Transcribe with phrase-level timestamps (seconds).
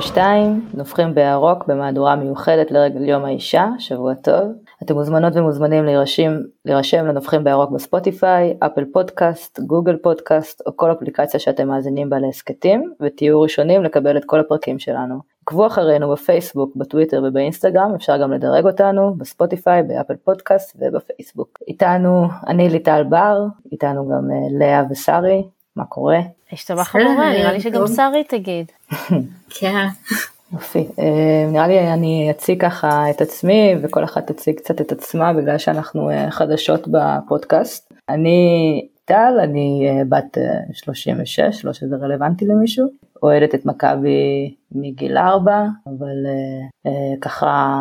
[0.00, 4.52] 32, נובחות בירוק במהדורה מיוחדת לרגל יום האישה, שבוע טוב.
[4.82, 6.32] אתם מוזמנות ומוזמנים להירשם,
[6.64, 12.92] להירשם לנובחות בירוק בספוטיפיי, אפל פודקאסט, גוגל פודקאסט או כל אפליקציה שאתם מאזינים בה להסכתים,
[13.00, 15.18] ותהיו ראשונים לקבל את כל הפרקים שלנו.
[15.42, 21.58] עקבו אחרינו בפייסבוק, בטוויטר ובאינסטגרם, אפשר גם לדרג אותנו בספוטיפיי, באפל פודקאסט ובפייסבוק.
[21.68, 23.38] איתנו אני ליטל בר,
[23.72, 25.42] איתנו גם אה, לאה ושרי,
[25.76, 26.18] מה קורה?
[26.52, 28.72] השתבח המורה, נראה לי שגם שרי תגיד.
[29.60, 29.86] כן.
[30.52, 35.32] יופי, אה, נראה לי אני אציג ככה את עצמי וכל אחת תציג קצת את עצמה
[35.32, 37.92] בגלל שאנחנו אה, חדשות בפודקאסט.
[38.08, 40.38] אני טל, אני אה, בת
[40.72, 42.86] 36, לא שזה רלוונטי למישהו,
[43.22, 46.16] אוהדת את מכבי מגיל 4, אבל
[47.20, 47.76] ככה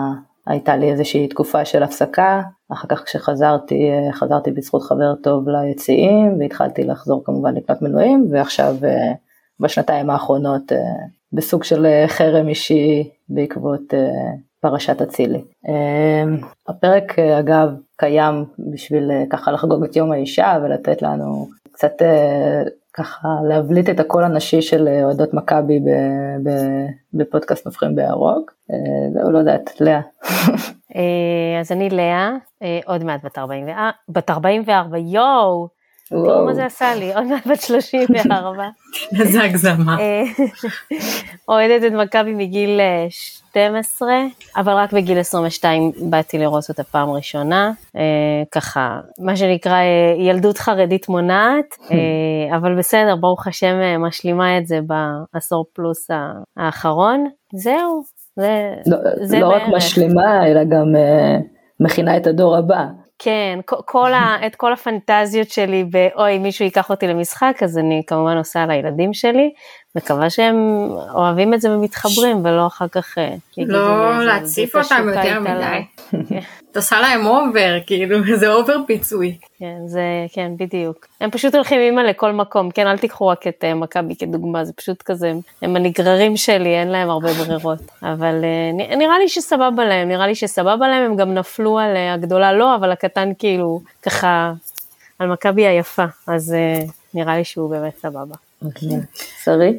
[0.48, 6.84] הייתה לי איזושהי תקופה של הפסקה, אחר כך כשחזרתי, חזרתי בזכות חבר טוב ליציעים והתחלתי
[6.84, 8.76] לחזור כמובן לקנות מנויים ועכשיו
[9.60, 10.72] בשנתיים האחרונות
[11.36, 14.00] בסוג של אה, חרם אישי בעקבות אה,
[14.60, 15.42] פרשת אצילי.
[15.68, 16.24] אה,
[16.68, 22.02] הפרק אגב קיים בשביל ככה לחגוג את יום האישה ולתת לנו קצת
[22.98, 25.80] ככה להבליט את הקול הנשי של אוהדות מכבי
[27.14, 28.54] בפודקאסט נובחים בירוק.
[29.14, 30.02] זהו, לא יודעת, לאה.
[31.62, 32.32] אז אני לאה,
[32.86, 35.68] עוד מעט בת 44, בת 44, יואו,
[36.10, 38.64] תראו מה זה עשה לי, עוד מעט בת 34.
[39.20, 39.98] איזה הגזמה.
[40.00, 40.24] אה,
[41.48, 42.80] אוהדת את מכבי מגיל
[43.56, 44.25] 12, אה,
[44.56, 47.72] אבל רק בגיל 22 באתי לראות אותה פעם ראשונה.
[47.95, 49.78] אה, ככה, מה שנקרא
[50.17, 51.75] ילדות חרדית מונעת,
[52.58, 54.80] אבל בסדר, ברוך השם משלימה את זה
[55.34, 56.08] בעשור פלוס
[56.58, 57.25] האחרון.
[57.53, 58.03] זהו,
[58.36, 60.96] זה, לא, זה לא רק משלימה, אלא גם
[61.80, 62.85] מכינה את הדור הבא.
[63.19, 68.38] כן, כל ה, את כל הפנטזיות שלי באוי מישהו ייקח אותי למשחק אז אני כמובן
[68.38, 69.53] עושה על הילדים שלי,
[69.95, 75.85] מקווה שהם אוהבים את זה ומתחברים ולא אחר כך אה, לא להציף אותם יותר מדי.
[76.29, 76.39] כן.
[76.72, 79.38] את עושה להם over כאילו זה over פיצוי.
[79.59, 80.01] כן זה
[80.33, 84.16] כן בדיוק הם פשוט הולכים אימא לכל מקום כן אל תיקחו רק את אה, מכבי
[84.16, 89.29] כדוגמה זה פשוט כזה הם הנגררים שלי אין להם הרבה ברירות אבל אה, נראה לי
[89.29, 93.81] שסבבה להם נראה לי שסבבה להם הם גם נפלו על הגדולה לא אבל הקטן כאילו
[94.01, 94.53] ככה
[95.19, 96.56] על מכבי היפה אז
[97.13, 98.35] נראה לי שהוא באמת סבבה.
[99.44, 99.78] שרי?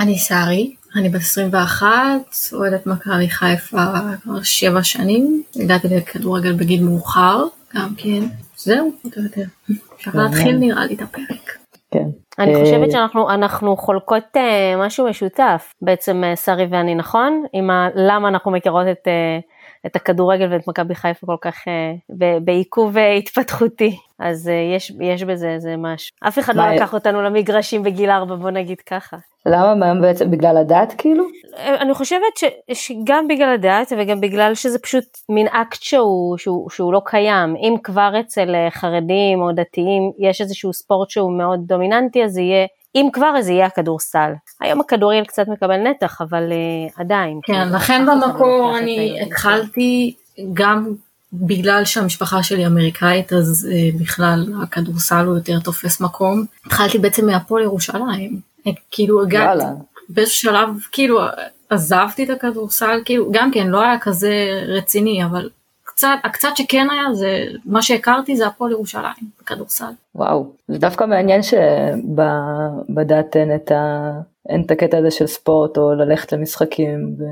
[0.00, 1.86] אני שרי, אני בת 21,
[2.52, 3.84] אוהדת מכבי חיפה
[4.22, 7.44] כבר שבע שנים, הגעתי לכדורגל בגיל מאוחר,
[7.74, 8.22] גם כן,
[8.56, 9.42] זהו, יותר יותר.
[9.96, 11.58] אפשר להתחיל נראה לי את הפרק.
[11.90, 12.04] כן.
[12.38, 14.40] אני חושבת שאנחנו חולקות uh,
[14.78, 17.44] משהו משותף, בעצם שרי ואני, נכון?
[17.52, 19.08] עם ה, למה אנחנו מכירות את,
[19.86, 22.12] את הכדורגל ואת מכבי חיפה כל כך uh,
[22.44, 23.96] בעיכוב uh, התפתחותי.
[24.18, 26.16] אז uh, יש, יש בזה איזה משהו.
[26.28, 29.16] אף אחד לא לקח אותנו למגרשים בגיל ארבע, בוא נגיד ככה.
[29.46, 29.74] למה?
[29.74, 30.30] מה בעצם?
[30.30, 31.24] בגלל הדת כאילו?
[31.56, 36.70] אה, אני חושבת ש, שגם בגלל הדת וגם בגלל שזה פשוט מין אקט שהוא, שהוא,
[36.70, 37.56] שהוא לא קיים.
[37.56, 42.66] אם כבר אצל אה, חרדים או דתיים יש איזשהו ספורט שהוא מאוד דומיננטי, אז יהיה
[42.94, 44.32] אם כבר אז יהיה הכדורסל.
[44.60, 47.40] היום הכדורגל קצת מקבל נתח, אבל uh, עדיין.
[47.42, 50.14] כן, לכן במקור אני התחלתי
[50.52, 50.94] גם
[51.32, 56.44] בגלל שהמשפחה שלי אמריקאית אז uh, בכלל הכדורסל הוא יותר תופס מקום.
[56.66, 58.40] התחלתי בעצם מהפועל ירושלים.
[58.66, 59.64] אה, כאילו הגעתי
[60.08, 61.20] באיזשהו שלב כאילו
[61.70, 64.34] עזבתי את הכדורסל כאילו גם כן לא היה כזה
[64.68, 65.48] רציני אבל
[66.00, 69.92] קצת הקצת שכן היה זה מה שהכרתי זה הפועל ירושלים בכדורסל.
[70.14, 74.10] וואו זה דווקא מעניין שבדת אין את, ה...
[74.48, 77.14] אין את הקטע הזה של ספורט או ללכת למשחקים.
[77.18, 77.24] ו...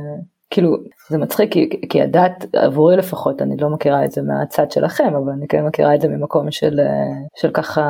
[0.50, 0.76] כאילו
[1.08, 5.32] זה מצחיק כי, כי הדת עבורי לפחות אני לא מכירה את זה מהצד שלכם אבל
[5.32, 6.80] אני כן מכירה את זה ממקום של
[7.36, 7.82] של ככה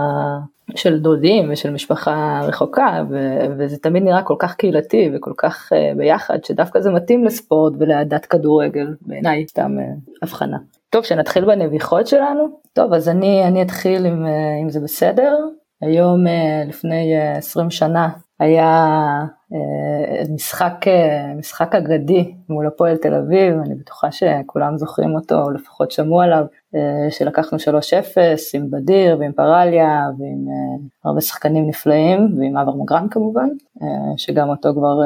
[0.76, 5.98] של דודים ושל משפחה רחוקה ו, וזה תמיד נראה כל כך קהילתי וכל כך uh,
[5.98, 10.58] ביחד שדווקא זה מתאים לספורט ולעדת כדורגל בעיניי סתם uh, הבחנה.
[10.90, 15.36] טוב שנתחיל בנביחות שלנו טוב אז אני אני אתחיל אם, uh, אם זה בסדר
[15.82, 18.08] היום uh, לפני uh, 20 שנה
[18.40, 18.96] היה
[20.34, 26.20] משחק, uh, משחק אגדי מול הפועל תל אביב, אני בטוחה שכולם זוכרים אותו, לפחות שמעו
[26.20, 26.78] עליו, uh,
[27.10, 27.60] שלקחנו 3-0
[28.54, 30.46] עם בדיר ועם פרליה ועם
[31.04, 33.48] הרבה שחקנים נפלאים ועם אבר מגרן כמובן,
[34.16, 34.98] שגם אותו כבר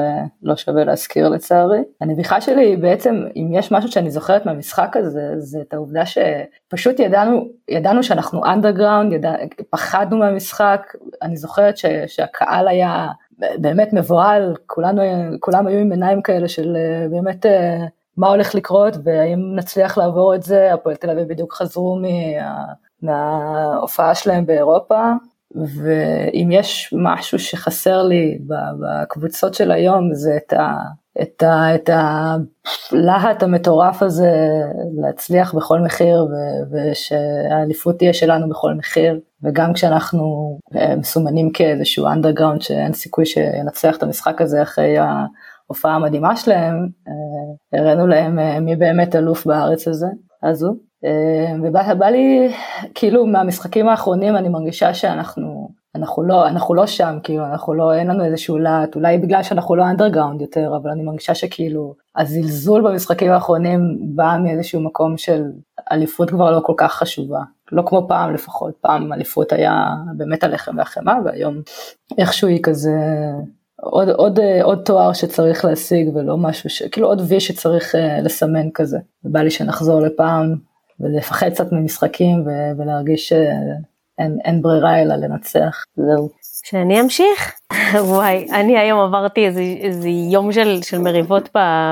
[0.43, 1.83] לא שווה להזכיר לצערי.
[2.01, 7.01] הנביכה שלי היא בעצם, אם יש משהו שאני זוכרת מהמשחק הזה, זה את העובדה שפשוט
[7.01, 9.35] ידענו, ידענו שאנחנו אנדרגראונד, ידע,
[9.71, 10.93] פחדנו מהמשחק,
[11.23, 13.09] אני זוכרת ש, שהקהל היה
[13.59, 15.03] באמת מבוהל, כולנו,
[15.41, 17.87] כולם היו עם עיניים כאלה של אה, באמת אה,
[18.17, 22.09] מה הולך לקרות והאם נצליח לעבור את זה, הפועל תל אביב בדיוק חזרו מה,
[23.03, 25.13] מההופעה שלהם באירופה
[25.55, 28.39] ואם יש משהו שחסר לי
[28.81, 30.77] בקבוצות של היום זה את ה...
[31.23, 34.31] את, ה, את הלהט המטורף הזה
[35.03, 36.27] להצליח בכל מחיר
[36.73, 44.03] ושהאליפות תהיה שלנו בכל מחיר וגם כשאנחנו אה, מסומנים כאיזשהו אנדרדוג שאין סיכוי שינצח את
[44.03, 50.07] המשחק הזה אחרי ההופעה המדהימה שלהם, אה, הראינו להם אה, מי באמת אלוף בארץ הזה,
[50.43, 50.77] הזו.
[51.63, 52.53] ובא לי,
[52.95, 58.07] כאילו מהמשחקים האחרונים אני מרגישה שאנחנו אנחנו לא, אנחנו לא שם, כאילו, אנחנו לא, אין
[58.07, 63.33] לנו איזשהו להט, אולי בגלל שאנחנו לא אנדרדוג יותר, אבל אני מרגישה שכאילו, הזלזול במשחקים
[63.33, 65.45] האחרונים בא מאיזשהו מקום של
[65.93, 67.41] אליפות כבר לא כל כך חשובה.
[67.73, 71.55] לא כמו פעם לפחות, פעם אליפות היה באמת הלחם והחמאה, והיום
[72.19, 72.93] איכשהו היא כזה
[73.83, 76.83] עוד, עוד, עוד תואר שצריך להשיג ולא משהו ש...
[76.83, 78.99] כאילו עוד וי שצריך uh, לסמן כזה.
[79.25, 80.55] ובא לי שנחזור לפעם
[81.03, 83.33] ולפחד קצת ממשחקים ו- ולהרגיש
[84.19, 86.29] אין, אין ברירה אלא לנצח, זהו.
[86.65, 87.53] שאני אמשיך?
[88.15, 91.49] וואי, אני היום עברתי איזה, איזה יום של, של מריבות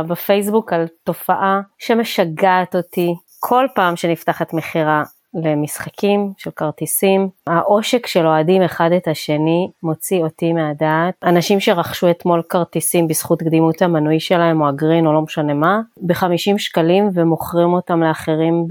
[0.08, 5.02] בפייסבוק על תופעה שמשגעת אותי כל פעם שנפתחת מכירה
[5.34, 7.28] למשחקים של כרטיסים.
[7.46, 11.14] העושק של אוהדים אחד את השני מוציא אותי מהדעת.
[11.24, 16.58] אנשים שרכשו אתמול כרטיסים בזכות קדימות המנוי שלהם או הגרין או לא משנה מה, ב-50
[16.58, 18.66] שקלים ומוכרים אותם לאחרים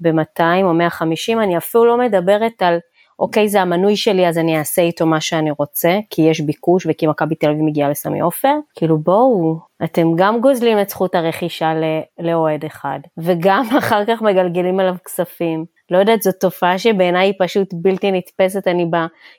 [0.00, 2.78] ב-200 או 150, אני אפילו לא מדברת על
[3.18, 7.06] אוקיי, זה המנוי שלי אז אני אעשה איתו מה שאני רוצה, כי יש ביקוש וכי
[7.06, 11.72] מכבי תל אביב מגיעה לסמי עופר, כאילו בואו, אתם גם גוזלים את זכות הרכישה
[12.18, 15.64] לאוהד אחד, וגם אחר כך מגלגלים עליו כספים.
[15.90, 18.86] לא יודעת, זו תופעה שבעיניי היא פשוט בלתי נתפסת, אני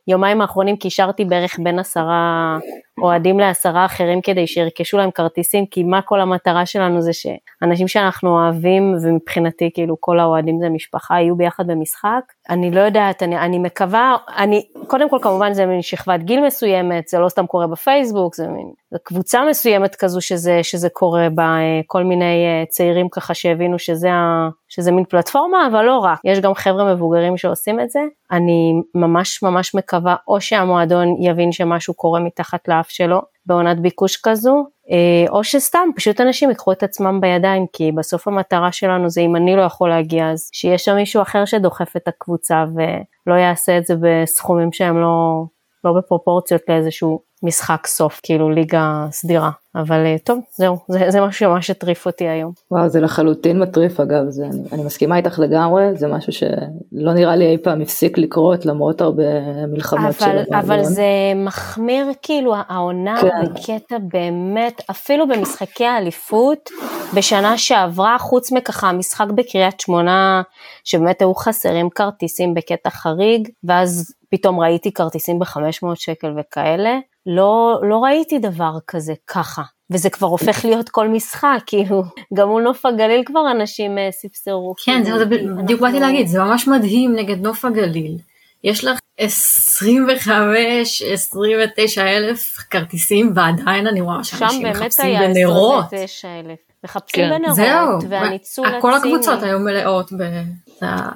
[0.08, 2.58] ביומיים האחרונים קישרתי בערך בין עשרה
[3.02, 8.30] אוהדים לעשרה אחרים כדי שירכשו להם כרטיסים, כי מה כל המטרה שלנו זה שאנשים שאנחנו
[8.30, 12.22] אוהבים, ומבחינתי כאילו כל האוהדים זה משפחה, יהיו ביחד במשחק.
[12.50, 17.08] אני לא יודעת, אני, אני מקווה, אני, קודם כל כמובן זה מין שכבת גיל מסוימת,
[17.08, 21.58] זה לא סתם קורה בפייסבוק, זה מין, זה קבוצה מסוימת כזו שזה, שזה קורה בה,
[21.88, 26.40] כל מיני אה, צעירים ככה שהבינו שזה, ה, שזה מין פלטפורמה, אבל לא רק, יש
[26.40, 28.00] גם חבר'ה מבוגרים שעושים את זה.
[28.32, 34.66] אני ממש ממש מקווה או שהמועדון יבין שמשהו קורה מתחת לאף שלו בעונת ביקוש כזו,
[34.92, 39.36] אה, או שסתם פשוט אנשים ייקחו את עצמם בידיים, כי בסוף המטרה שלנו זה אם
[39.36, 43.86] אני לא יכול להגיע אז שיש שם מישהו אחר שדוחף את הקבוצה ולא יעשה את
[43.86, 45.44] זה בסכומים שהם לא,
[45.84, 49.52] לא בפרופורציות לאיזשהו משחק סוף, כאילו ליגה סדירה.
[49.76, 52.52] אבל אה, טוב, זהו, זה, זה משהו שממש הטריף אותי היום.
[52.72, 57.36] וואו, זה לחלוטין מטריף אגב, זה, אני, אני מסכימה איתך לגמרי, זה משהו שלא נראה
[57.36, 59.24] לי אי פעם הפסיק לקרות למרות הרבה
[59.68, 61.04] מלחמות אבל, של אבל זה
[61.36, 63.54] מחמיר כאילו העונה כן.
[63.54, 66.70] בקטע באמת, אפילו במשחקי האליפות,
[67.14, 70.42] בשנה שעברה, חוץ מככה המשחק בקריית שמונה,
[70.84, 78.04] שבאמת היו חסרים כרטיסים בקטע חריג, ואז פתאום ראיתי כרטיסים ב-500 שקל וכאלה, לא, לא
[78.04, 79.62] ראיתי דבר כזה ככה,
[79.92, 82.04] וזה כבר הופך להיות כל משחק, כאילו,
[82.38, 84.74] גם מול נוף הגליל כבר אנשים אה, ספסרו.
[84.86, 88.18] כן, זה בדיוק באתי להגיד, זה ממש מדהים נגד נוף הגליל.
[88.64, 95.86] יש לך 25, 29 אלף כרטיסים, ועדיין אני רואה שאנשים מחפשים בנרות.
[95.90, 96.60] שם באמת היה 29 אלף.
[96.84, 97.30] מחפשים כן.
[97.30, 98.82] בנרות, זהו, והניצול הציני.
[98.82, 100.10] כל הקבוצות היו מלאות,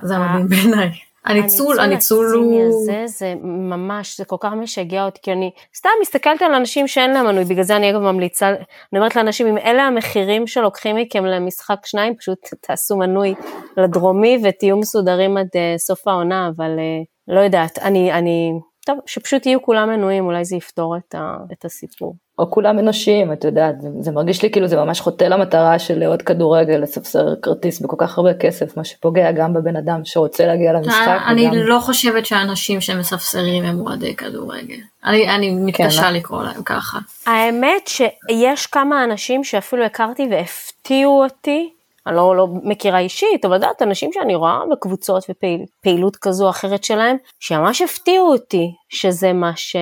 [0.02, 0.92] זה המדהים בעיניי.
[1.28, 2.68] הניצול, הניצול הוא...
[2.68, 7.14] הזה, זה ממש, זה כל כך משגע אותי, כי אני סתם מסתכלת על אנשים שאין
[7.14, 11.26] להם מנוי, בגלל זה אני אגב ממליצה, אני אומרת לאנשים, אם אלה המחירים שלוקחים מכם
[11.26, 13.36] למשחק שניים, פשוט תעשו מנוי
[13.78, 18.52] לדרומי ותהיו מסודרים עד uh, סוף העונה, אבל uh, לא יודעת, אני, אני,
[18.88, 22.16] טוב, שפשוט יהיו כולם מנויים, אולי זה יפתור את, ה, את הסיפור.
[22.40, 26.04] או כולם אנושיים, את יודעת, זה, זה מרגיש לי כאילו זה ממש חוטא למטרה של
[26.04, 30.74] עוד כדורגל, לספסר כרטיס בכל כך הרבה כסף, מה שפוגע גם בבן אדם שרוצה להגיע
[30.74, 31.20] למשחק.
[31.28, 31.56] אני וגם...
[31.56, 34.80] לא חושבת שאנשים שמספסרים הם אוהדי כדורגל.
[35.06, 37.00] אני, אני מתקשה כן, לקרוא להם ככה.
[37.26, 41.70] האמת שיש כמה אנשים שאפילו הכרתי והפתיעו אותי
[42.08, 46.84] אני לא, לא מכירה אישית, אבל יודעת, אנשים שאני רואה בקבוצות ופעילות כזו או אחרת
[46.84, 49.76] שלהם, שממש הפתיעו אותי שזה מה ש...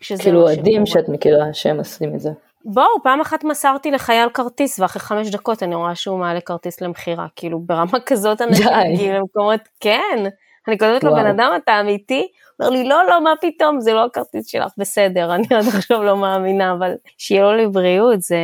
[0.00, 2.30] שזה כאילו עדים שאת מכירה שהם עושים את זה.
[2.64, 7.26] בואו, פעם אחת מסרתי לחייל כרטיס, ואחרי חמש דקות אני רואה שהוא מעלה כרטיס למכירה,
[7.36, 10.24] כאילו ברמה כזאת אנשים מגיעים למקומות, כן,
[10.68, 12.28] אני כותבת לו, בן אדם אתה אמיתי?
[12.60, 16.16] אומר לי, לא, לא, מה פתאום, זה לא הכרטיס שלך, בסדר, אני עד עכשיו לא
[16.16, 18.36] מאמינה, אבל שיהיה לו לבריאות, זה,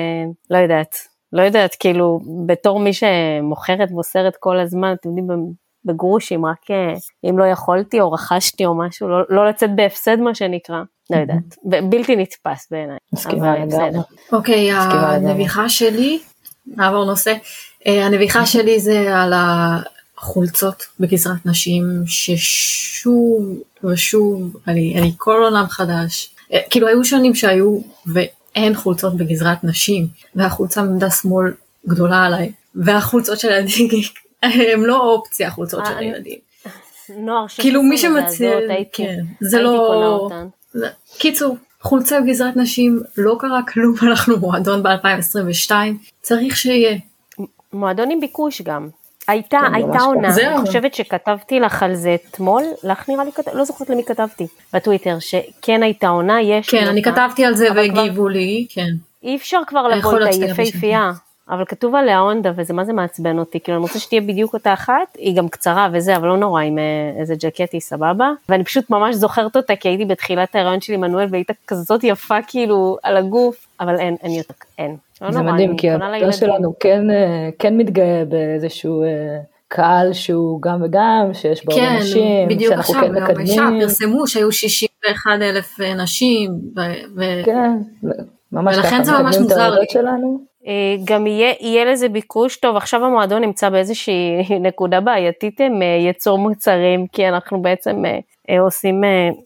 [0.51, 0.97] לא יודעת,
[1.33, 5.53] לא יודעת, כאילו, בתור מי שמוכרת מוסרת כל הזמן, אתם יודעים,
[5.85, 6.95] בגרושים, רק אה,
[7.31, 11.57] אם לא יכולתי או רכשתי או משהו, לא, לא לצאת בהפסד מה שנקרא, לא יודעת,
[11.91, 12.97] בלתי נתפס בעיניי.
[13.13, 14.01] מסכימה לגמרי.
[14.33, 16.19] אוקיי, הנביחה שלי,
[16.67, 17.35] נעבור נושא,
[17.87, 19.33] אה, הנביחה שלי זה על
[20.17, 23.45] חולצות בגזרת נשים ששוב
[23.85, 26.35] ושוב אני, אני כל עולם חדש.
[26.53, 27.79] אה, כאילו היו שנים שהיו
[28.57, 31.53] ואין חולצות בגזרת נשים והחולצה מעמדה שמאל
[31.89, 33.89] גדולה עליי והחולצות של הילדים
[34.43, 36.39] הם לא אופציה החולצות של הילדים.
[37.17, 38.51] נוער כאילו מי שמציע,
[38.93, 40.29] כן, זה לא,
[41.19, 45.71] קיצור חולצה בגזרת נשים לא קרה כלום אנחנו מועדון ב2022
[46.23, 46.99] צריך שיהיה.
[47.73, 48.89] מועדון עם ביקוש גם.
[49.31, 53.65] הייתה, כן, הייתה עונה, אני חושבת שכתבתי לך על זה אתמול, לך נראה לי, לא
[53.65, 56.71] זוכרת למי כתבתי בטוויטר, שכן הייתה עונה, יש...
[56.71, 58.91] כן, אני כתבתי על זה והגיבו לי, כן.
[59.23, 61.11] אי אפשר כבר לבוא את היפהפייה,
[61.51, 64.73] אבל כתוב עליה הונדה וזה מה זה מעצבן אותי, כאילו אני רוצה שתהיה בדיוק אותה
[64.73, 68.65] אחת, היא גם קצרה וזה, אבל לא נורא, עם אה, איזה ג'קט היא סבבה, ואני
[68.65, 73.17] פשוט ממש זוכרת אותה כי הייתי בתחילת ההיריון שלי מנואל והייתה כזאת יפה כאילו על
[73.17, 74.97] הגוף, אבל אין, אין יותר, אין.
[75.23, 79.03] לא זה נורא, מדהים, כי הפרס שלנו כן, אה, כן מתגאה באיזשהו...
[79.03, 79.39] אה,
[79.73, 83.47] קהל שהוא גם וגם, שיש בו כן, נשים, בדיוק שאנחנו עכשיו, כן מקדמים.
[83.47, 86.51] כן, בדיוק עכשיו, פרסמו שהיו 61 אלף נשים.
[87.17, 87.21] ו...
[87.45, 87.73] כן,
[88.53, 90.50] ממש ככה מקדמים את העבודות שלנו.
[90.67, 92.57] אה, גם יהיה, יהיה לזה ביקוש.
[92.57, 94.37] טוב, עכשיו המועדון נמצא באיזושהי
[94.69, 98.03] נקודה בעייתית עם אה, יצור מוצרים, כי אנחנו בעצם
[98.51, 99.03] אה, עושים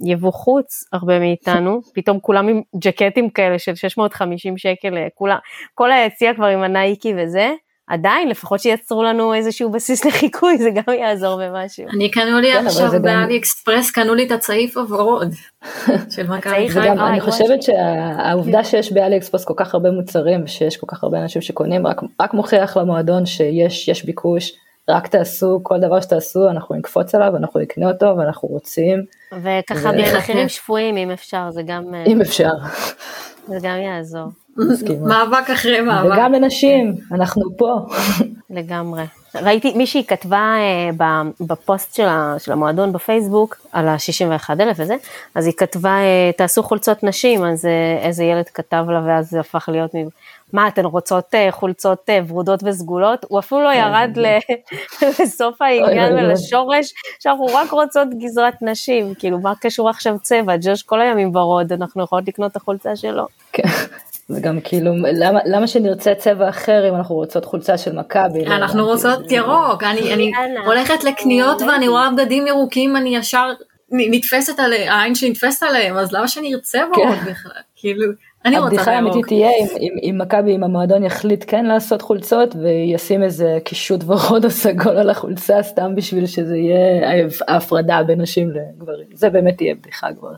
[0.06, 5.38] יבוא חוץ, הרבה מאיתנו, פתאום כולם עם ג'קטים כאלה של 650 שקל, כולם,
[5.74, 7.52] כל היציע כבר עם הנייקי וזה,
[7.86, 11.84] עדיין, לפחות שייצרו לנו איזשהו בסיס לחיקוי, זה גם יעזור במשהו.
[11.88, 15.28] אני קנו לי כן, עכשיו באלי אקספרס, קנו לי את הצעיף הוורוד
[16.10, 16.68] של מכבי.
[17.08, 21.42] אני חושבת שהעובדה שיש באלי אקספרס כל כך הרבה מוצרים, ושיש כל כך הרבה אנשים
[21.42, 24.52] שקונים, רק, רק מוכיח למועדון שיש ביקוש,
[24.88, 29.04] רק תעשו כל דבר שתעשו, אנחנו נקפוץ עליו, אנחנו נקנה אותו, ואנחנו רוצים.
[29.42, 31.82] וככה במחירים שפויים, אם אפשר, זה גם...
[32.06, 32.50] אם אפשר.
[33.46, 34.28] זה גם יעזור.
[35.00, 36.14] מאבק אחרי מאבק.
[36.14, 37.86] וגם לנשים, אנחנו פה.
[38.50, 39.04] לגמרי.
[39.34, 42.06] ראיתי, מישהי כתבה אה, בפוסט של,
[42.38, 44.94] של המועדון בפייסבוק, על ה-61 אלף וזה,
[45.34, 49.40] אז היא כתבה, אה, תעשו חולצות נשים, אז אה, איזה ילד כתב לה, ואז זה
[49.40, 49.90] הפך להיות,
[50.52, 53.26] מה, אתן רוצות חולצות ורודות וסגולות?
[53.28, 54.10] הוא אפילו לא כן, ירד
[55.20, 60.54] לסוף העניין ולשורש, שאנחנו רק רוצות גזרת נשים, כאילו, מה קשור עכשיו צבע?
[60.60, 63.26] ג'וש כל הימים ורוד, אנחנו יכולות לקנות את החולצה שלו.
[64.28, 64.34] כן.
[64.34, 68.44] וגם כאילו למה, למה שנרצה צבע אחר אם אנחנו רוצות חולצה של מכבי?
[68.44, 70.32] לא אנחנו רוצות ירוק, אני, אני
[70.66, 73.52] הולכת לקניות ואני רואה בגדים ירוקים אני ישר
[73.90, 77.30] נתפסת על העין שלי נתפסת עליהם אז למה שאני ארצה בו כן.
[77.30, 78.12] בכלל כאילו
[78.44, 79.48] אני רוצה הבדיחה האמיתית תהיה
[80.02, 85.10] אם מכבי אם המועדון יחליט כן לעשות חולצות וישים איזה קישוט ורוד או סגול על
[85.10, 90.32] החולצה סתם בשביל שזה יהיה ההפרדה בין נשים לגברים זה באמת תהיה בדיחה כבר.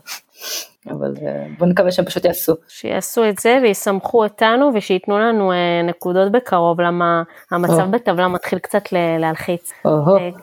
[0.89, 2.53] אבל אה, בוא נקווה שהם פשוט יעשו.
[2.67, 7.91] שיעשו את זה ויסמכו אותנו ושייתנו לנו אה, נקודות בקרוב למה המצב oh.
[7.91, 8.83] בטבלה מתחיל קצת
[9.19, 9.71] להלחיץ.
[9.87, 9.89] Oh.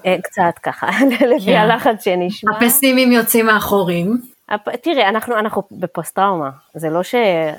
[0.07, 0.87] אה, קצת ככה,
[1.37, 1.59] לפי yeah.
[1.59, 2.57] הלחץ שנשמע.
[2.57, 4.34] הפסימים יוצאים מאחורים.
[4.83, 7.15] תראה, אנחנו, אנחנו בפוסט טראומה, זה לא ש...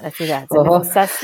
[0.08, 1.24] את יודעת, זה מבוסס,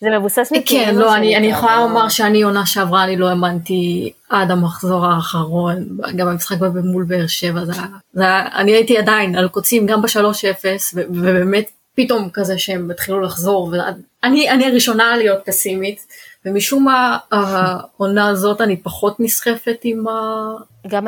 [0.00, 0.84] זה מבוסס נתונים.
[0.84, 5.88] כן, לא, אני, אני יכולה לומר שאני עונה שעברה, אני לא האמנתי עד המחזור האחרון,
[6.16, 7.72] גם המשחק מול באר שבע, זה,
[8.12, 8.24] זה,
[8.54, 14.66] אני הייתי עדיין על קוצים גם ב-3-0, ובאמת פתאום כזה שהם התחילו לחזור, ואני אני
[14.66, 16.06] הראשונה להיות פסימית,
[16.44, 20.50] ומשום מה העונה הזאת אני פחות נסחפת עם, ה,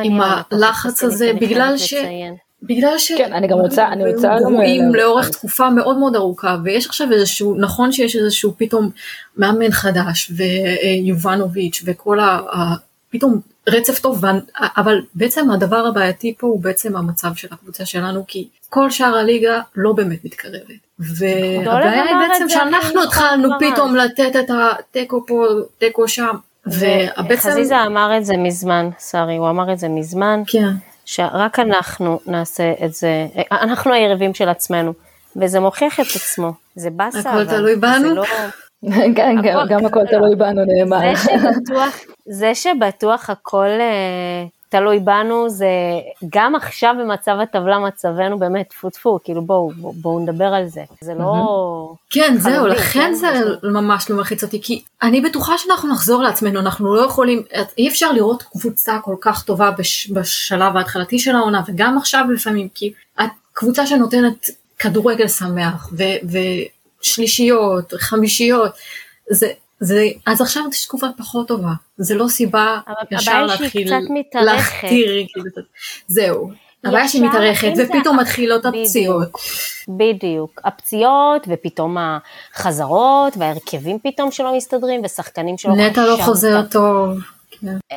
[0.02, 1.94] עם הלחץ הזה, בגלל ש...
[1.94, 2.36] לציין.
[2.62, 3.12] בגלל ש...
[3.12, 4.36] כן, אני גם רוצה, אני רוצה...
[4.38, 8.90] גרועים לאורך תקופה מאוד מאוד ארוכה, ויש עכשיו איזשהו, נכון שיש איזשהו פתאום
[9.36, 12.40] מאמן חדש, ויובנוביץ' וכל ה...
[13.10, 14.24] פתאום רצף טוב,
[14.60, 19.60] אבל בעצם הדבר הבעייתי פה הוא בעצם המצב של הקבוצה שלנו, כי כל שאר הליגה
[19.76, 20.62] לא באמת מתקרבת.
[20.98, 25.44] והבעיה היא בעצם שאנחנו התחלנו פתאום לתת את התיקו פה,
[25.78, 26.36] תיקו שם.
[26.66, 27.36] ובעצם...
[27.36, 30.42] חזיזה אמר את זה מזמן, שרי, הוא אמר את זה מזמן.
[30.46, 30.70] כן.
[31.10, 34.92] שרק אנחנו נעשה את זה, אנחנו היריבים של עצמנו,
[35.36, 38.14] וזה מוכיח את עצמו, זה באסה, הכל תלוי בנו?
[38.14, 38.24] לא...
[39.16, 39.36] כן,
[39.68, 41.12] גם הכל תלוי בנו נאמר.
[42.26, 45.66] זה שבטוח הכל אה, תלוי בנו, זה
[46.34, 51.14] גם עכשיו במצב הטבלה מצבנו באמת טפו טפו, כאילו בואו בואו נדבר על זה, זה
[51.14, 51.94] לא...
[52.10, 53.28] כן, זהו, לכן כן, זה
[53.62, 57.42] ממש לא מלחיץ אותי, כי אני בטוחה שאנחנו נחזור לעצמנו, אנחנו לא יכולים,
[57.78, 62.68] אי אפשר לראות קבוצה כל כך טובה בש, בשלב ההתחלתי של העונה, וגם עכשיו לפעמים,
[62.74, 64.46] כי הקבוצה שנותנת
[64.78, 66.02] כדורגל שמח, ו,
[67.02, 68.72] ושלישיות, חמישיות,
[69.30, 69.46] זה,
[69.80, 72.78] זה, אז עכשיו יש תקופה פחות טובה, זה לא סיבה
[73.10, 73.92] ישר להתחיל
[74.34, 75.46] להכתיר, כאילו,
[76.08, 76.50] זהו.
[76.84, 79.28] הבעיה שהיא מתארכת ופתאום מתחילות הפציעות.
[79.88, 81.96] בדיוק, הפציעות ופתאום
[82.54, 85.74] החזרות וההרכבים פתאום שלא מסתדרים ושחקנים שלא...
[85.74, 87.18] נטע לא חוזר טוב.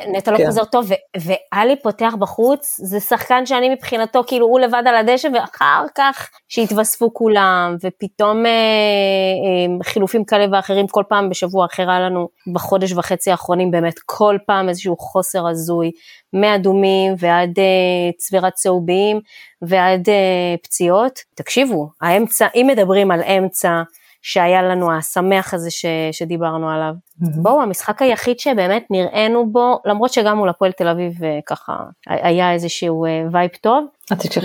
[0.07, 0.45] נטע לא כן.
[0.45, 5.85] חוזר טוב, ואלי פותח בחוץ, זה שחקן שאני מבחינתו, כאילו הוא לבד על הדשא, ואחר
[5.97, 12.29] כך שהתווספו כולם, ופתאום אה, אה, חילופים כאלה ואחרים, כל פעם בשבוע אחר היה לנו
[12.53, 15.91] בחודש וחצי האחרונים באמת כל פעם איזשהו חוסר הזוי,
[16.33, 19.19] מאדומים ועד אה, צבירת צהוביים
[19.61, 21.19] ועד אה, פציעות.
[21.35, 23.81] תקשיבו, האמצע, אם מדברים על אמצע,
[24.25, 26.93] שהיה לנו המשחק הזה ש, שדיברנו עליו.
[26.93, 27.41] Mm-hmm.
[27.41, 31.77] בואו, המשחק היחיד שבאמת נראינו בו, למרות שגם מול הפועל תל אביב אה, ככה
[32.07, 33.85] היה איזשהו vibe טוב,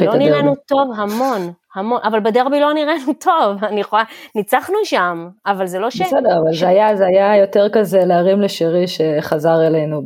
[0.07, 4.03] לא נראינו טוב המון, המון, אבל בדרבי לא נראינו טוב, אני יכולה,
[4.35, 6.01] ניצחנו שם, אבל זה לא ש...
[6.01, 6.61] בסדר, אבל ש...
[6.61, 10.03] זה, היה, זה היה יותר כזה להרים לשרי שחזר אלינו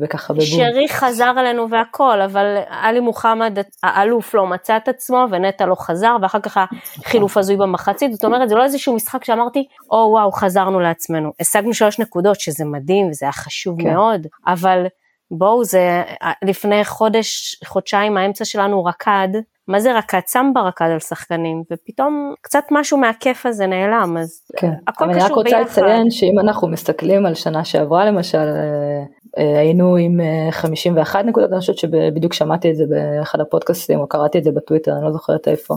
[0.00, 0.46] בככה בבום.
[0.46, 6.16] שרי חזר אלינו והכל, אבל עלי מוחמד, האלוף לא מצא את עצמו, ונטע לא חזר,
[6.22, 6.58] ואחר כך
[6.98, 11.30] החילוף הזוי במחצית, זאת אומרת, זה לא איזשהו משחק שאמרתי, או oh, וואו, חזרנו לעצמנו.
[11.40, 13.94] השגנו שלוש נקודות, שזה מדהים, וזה היה חשוב כן.
[13.94, 14.86] מאוד, אבל...
[15.30, 16.02] בואו, זה
[16.44, 19.28] לפני חודש, חודשיים האמצע שלנו רקד,
[19.70, 20.20] מה זה רקד?
[20.26, 24.70] סמבה רקד על שחקנים, ופתאום קצת משהו מהכיף הזה נעלם, אז כן.
[24.86, 25.20] הכל קשור ביחד.
[25.20, 29.02] אני רק רוצה לציין שאם אנחנו מסתכלים על שנה שעברה למשל, אה,
[29.38, 30.20] אה, היינו עם
[30.50, 34.50] 51 אה, נקודות, אני חושבת שבדיוק שמעתי את זה באחד הפודקאסטים, או קראתי את זה
[34.52, 35.74] בטוויטר, אני לא זוכרת איפה.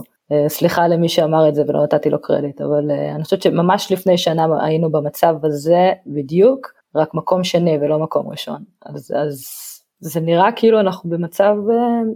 [0.48, 4.46] סליחה למי שאמר את זה ולא נתתי לו קרדיט, אבל אני חושבת שממש לפני שנה
[4.60, 8.64] היינו במצב הזה בדיוק, רק מקום שני ולא מקום ראשון.
[8.86, 9.44] אז, אז
[10.00, 11.56] זה נראה כאילו אנחנו במצב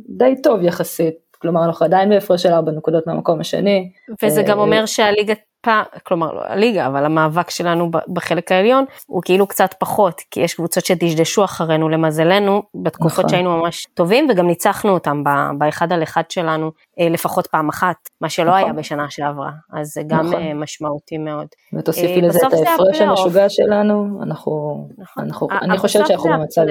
[0.09, 3.91] די טוב יחסית כלומר אנחנו עדיין בהפרש של 4 נקודות מהמקום השני.
[4.23, 5.35] וזה גם אה, אומר שהליגה
[5.69, 10.55] פעם, כלומר לא הליגה, אבל המאבק שלנו בחלק העליון הוא כאילו קצת פחות, כי יש
[10.55, 13.29] קבוצות שדשדשו אחרינו למזלנו, בתקופות נכון.
[13.29, 15.23] שהיינו ממש טובים, וגם ניצחנו אותם
[15.59, 16.71] באחד על אחד שלנו
[17.01, 18.65] אה, לפחות פעם אחת, מה שלא נכון.
[18.65, 20.43] היה בשנה שעברה, אז זה גם נכון.
[20.43, 21.47] אה, משמעותי מאוד.
[21.79, 25.25] ותוסיפי לזה את ההפרש המשוגע שלנו, אנחנו, נכון.
[25.25, 26.63] אנחנו, אני חושבת שאנחנו במצב...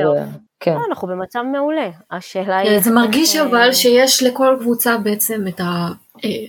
[0.60, 0.74] כן.
[0.76, 2.80] לא, אנחנו במצב מעולה, השאלה היא...
[2.80, 5.62] זה מרגיש אבל שיש לכל קבוצה בעצם את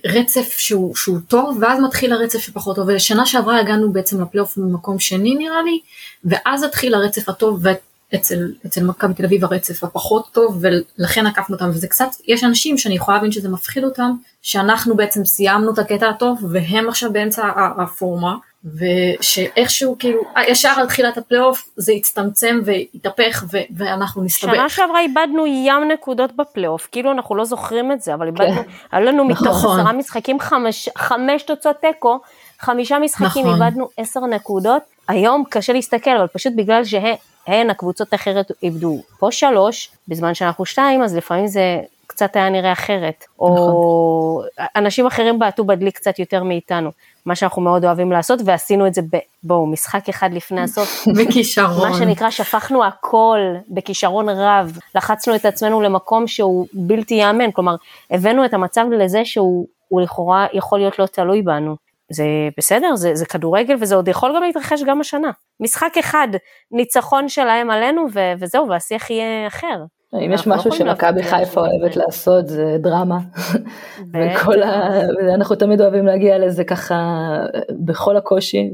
[0.04, 4.98] הרצף שהוא, שהוא טוב, ואז מתחיל הרצף שפחות טוב, ושנה שעברה הגענו בעצם לפלייאוף ממקום
[4.98, 5.80] שני נראה לי,
[6.24, 7.66] ואז התחיל הרצף הטוב,
[8.12, 10.64] ואצל אצל מכבי תל אביב הרצף הפחות טוב,
[10.98, 14.10] ולכן עקפנו אותם, וזה קצת, יש אנשים שאני יכולה להבין שזה מפחיד אותם,
[14.42, 18.36] שאנחנו בעצם סיימנו את הקטע הטוב, והם עכשיו באמצע הרפורמה.
[18.64, 24.54] ושאיכשהו כאילו ישר על תחילת הפלייאוף זה הצטמצם והתהפך ו- ואנחנו נסתבך.
[24.54, 28.70] שנה שעברה איבדנו ים נקודות בפלייאוף, כאילו אנחנו לא זוכרים את זה, אבל איבדנו, כן.
[28.92, 29.80] היה לנו מתוך נכון.
[29.80, 32.18] עשרה משחקים חמש, חמש תוצאות תיקו,
[32.60, 33.62] חמישה משחקים נכון.
[33.62, 39.90] איבדנו עשר נקודות, היום קשה להסתכל, אבל פשוט בגלל שהן הקבוצות האחרת איבדו פה שלוש,
[40.08, 43.58] בזמן שאנחנו שתיים, אז לפעמים זה קצת היה נראה אחרת, נכון.
[43.58, 44.42] או
[44.76, 46.90] אנשים אחרים בעטו בדלי קצת יותר מאיתנו.
[47.26, 51.04] מה שאנחנו מאוד אוהבים לעשות, ועשינו את זה, ב, בואו, משחק אחד לפני הסוף.
[51.18, 51.90] בכישרון.
[51.90, 57.74] מה שנקרא, שפכנו הכל בכישרון רב, לחצנו את עצמנו למקום שהוא בלתי ייאמן, כלומר,
[58.10, 59.66] הבאנו את המצב לזה שהוא
[60.02, 61.76] לכאורה יכול להיות לא תלוי בנו.
[62.10, 62.24] זה
[62.58, 65.30] בסדר, זה, זה כדורגל וזה עוד יכול גם להתרחש גם השנה.
[65.60, 66.28] משחק אחד,
[66.70, 69.84] ניצחון שלהם עלינו ו, וזהו, והשיח יהיה אחר.
[70.14, 73.18] אם יש משהו שמכבי חיפה אוהבת לעשות זה דרמה.
[74.12, 75.00] וכל ה...
[75.34, 76.96] אנחנו תמיד אוהבים להגיע לזה ככה
[77.84, 78.70] בכל הקושי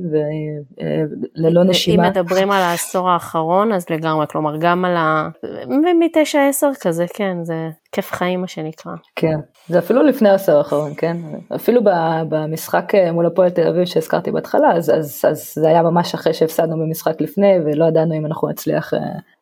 [1.36, 2.04] וללא נשימה.
[2.04, 5.28] אם מדברים על העשור האחרון אז לגמרי, כלומר גם על ה...
[5.68, 8.92] מ-9-10 כזה, כן, זה כיף חיים מה שנקרא.
[9.16, 9.36] כן,
[9.68, 11.16] זה אפילו לפני העשור האחרון, כן?
[11.54, 11.80] אפילו
[12.28, 16.76] במשחק מול הפועל תל אביב שהזכרתי בהתחלה, אז, אז, אז זה היה ממש אחרי שהפסדנו
[16.76, 18.92] במשחק לפני ולא ידענו אם אנחנו נצליח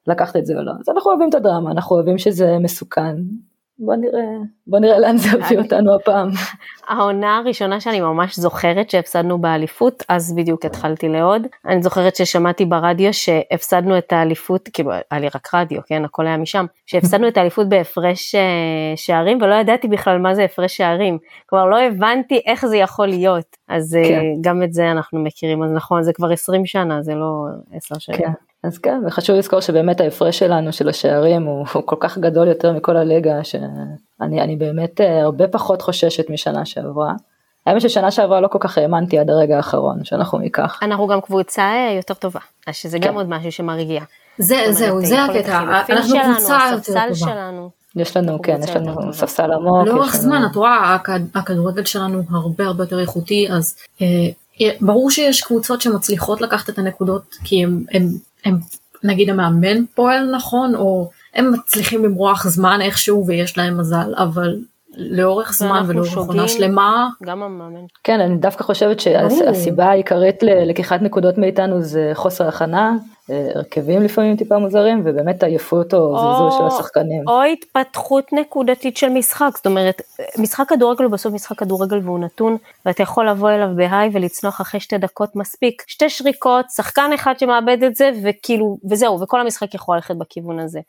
[0.07, 0.73] לקחת את זה או לא.
[0.81, 3.17] אז אנחנו אוהבים את הדרמה, אנחנו אוהבים שזה מסוכן.
[3.85, 4.23] בוא נראה,
[4.67, 6.29] בוא נראה לאן זה יביא אותנו הפעם.
[6.89, 11.47] העונה הראשונה שאני ממש זוכרת שהפסדנו באליפות, אז בדיוק התחלתי לעוד.
[11.67, 16.37] אני זוכרת ששמעתי ברדיו שהפסדנו את האליפות, כאילו היה לי רק רדיו, כן, הכל היה
[16.37, 18.41] משם, שהפסדנו את האליפות בהפרש אה,
[18.97, 21.19] שערים ולא ידעתי בכלל מה זה הפרש שערים.
[21.47, 23.57] כלומר לא הבנתי איך זה יכול להיות.
[23.69, 24.23] אז אה, כן.
[24.41, 28.19] גם את זה אנחנו מכירים, אז נכון, זה כבר 20 שנה, זה לא 10 שנים.
[28.19, 28.33] כן.
[28.65, 32.73] אז כן, וחשוב לזכור שבאמת ההפרש שלנו של השערים הוא, הוא כל כך גדול יותר
[32.73, 37.13] מכל הליגה, שאני באמת אה, הרבה פחות חוששת משנה שעברה.
[37.67, 40.79] האמת ששנה שעברה לא כל כך האמנתי עד הרגע האחרון שאנחנו ניקח.
[40.83, 43.09] אנחנו גם קבוצה אה, יותר טובה, אז שזה כן.
[43.09, 44.03] גם עוד משהו שמרגיע.
[44.39, 47.15] זה, זהו, זה הקטע, אנחנו קבוצה יותר טובה.
[47.15, 47.71] שלנו.
[47.97, 49.87] יש לנו, כן, יש לנו ספסל עמוק.
[49.87, 50.97] לאורך זמן, את רואה,
[51.35, 54.07] הכדורגל שלנו הרבה הרבה יותר איכותי, אז אה,
[54.81, 57.85] ברור שיש קבוצות שמצליחות לקחת את הנקודות כי הם,
[58.45, 58.59] הם
[59.05, 64.59] נגיד המאמן פועל נכון או הם מצליחים למרוח זמן איכשהו ויש להם מזל אבל
[64.97, 67.09] לאורך זמן ולאורך עונה שלמה.
[67.23, 67.85] גם המאמן.
[68.05, 72.97] כן, אני דווקא חושבת שהסיבה העיקרית ללקיחת נקודות מאיתנו זה חוסר הכנה.
[73.29, 77.29] הרכבים לפעמים טיפה מוזרים, ובאמת עייפות או זלזול של השחקנים.
[77.29, 80.03] או התפתחות נקודתית של משחק, זאת אומרת,
[80.39, 82.57] משחק כדורגל הוא בסוף משחק כדורגל והוא נתון,
[82.87, 85.83] ואתה יכול לבוא אליו בהיי ולצנוח אחרי שתי דקות מספיק.
[85.87, 90.81] שתי שריקות, שחקן אחד שמאבד את זה, וכאילו, וזהו, וכל המשחק יכול ללכת בכיוון הזה.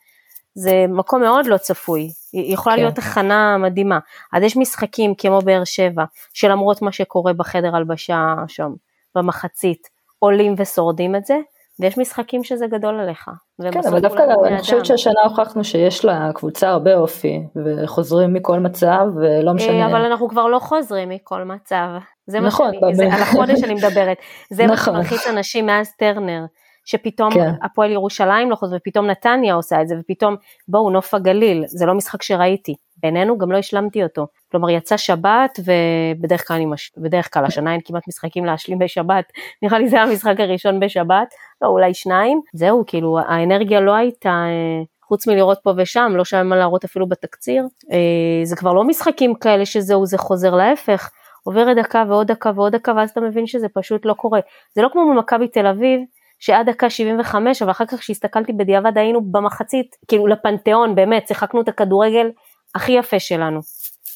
[0.54, 2.82] זה מקום מאוד לא צפוי, יכולה כן.
[2.82, 3.98] להיות הכנה מדהימה.
[4.32, 8.72] אז יש משחקים כמו באר שבע, שלמרות מה שקורה בחדר הלבשה שם,
[9.14, 11.36] במחצית, עולים ושורדים את זה,
[11.80, 13.30] ויש משחקים שזה גדול עליך.
[13.72, 19.48] כן, אבל דווקא אני חושבת שהשנה הוכחנו שיש לקבוצה הרבה אופי, וחוזרים מכל מצב, ולא
[19.48, 19.86] אה, משנה.
[19.86, 21.86] אבל אנחנו כבר לא חוזרים מכל מצב.
[22.26, 22.66] זה נכון.
[22.66, 24.16] מה שאני, זה, על החודש אני מדברת.
[24.50, 24.94] זה נכון.
[24.94, 26.44] מה שמלחיץ אנשים מאז טרנר.
[26.84, 27.50] שפתאום כן.
[27.62, 30.36] הפועל ירושלים לא חוזר, ופתאום נתניה עושה את זה, ופתאום
[30.68, 35.60] בואו נוף הגליל, זה לא משחק שראיתי, בינינו גם לא השלמתי אותו, כלומר יצא שבת
[35.64, 36.92] ובדרך כלל, מש...
[36.96, 39.24] בדרך כלל השנה אין כמעט משחקים להשלים בשבת,
[39.62, 41.28] נראה לי זה המשחק הראשון בשבת,
[41.62, 46.42] לא אולי שניים, זהו כאילו האנרגיה לא הייתה אה, חוץ מלראות פה ושם, לא שהיה
[46.42, 51.10] מה להראות אפילו בתקציר, אה, זה כבר לא משחקים כאלה שזהו זה חוזר להפך,
[51.44, 54.40] עוברת דקה ועוד דקה ועוד דקה ואז אתה מבין שזה פשוט לא קורה,
[54.74, 56.00] זה לא כמו במכבי תל אביב
[56.44, 61.68] שעד דקה 75, אבל אחר כך כשהסתכלתי בדיעבד היינו במחצית, כאילו לפנתיאון, באמת, שיחקנו את
[61.68, 62.30] הכדורגל
[62.74, 63.60] הכי יפה שלנו.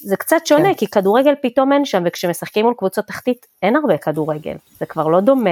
[0.00, 0.74] זה קצת שונה, כן.
[0.74, 4.54] כי כדורגל פתאום אין שם, וכשמשחקים מול קבוצות תחתית אין הרבה כדורגל.
[4.78, 5.50] זה כבר לא דומה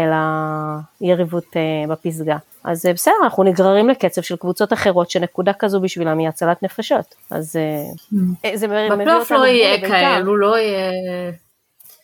[1.01, 2.37] ליריבות uh, בפסגה.
[2.65, 7.15] אז uh, בסדר, אנחנו נגררים לקצב של קבוצות אחרות, שנקודה כזו בשבילם היא הצלת נפשות.
[7.31, 8.57] אז uh, mm.
[8.57, 8.99] זה מביא אותנו...
[8.99, 10.91] בפלייאוף לא יהיה כאלו, לא יהיה...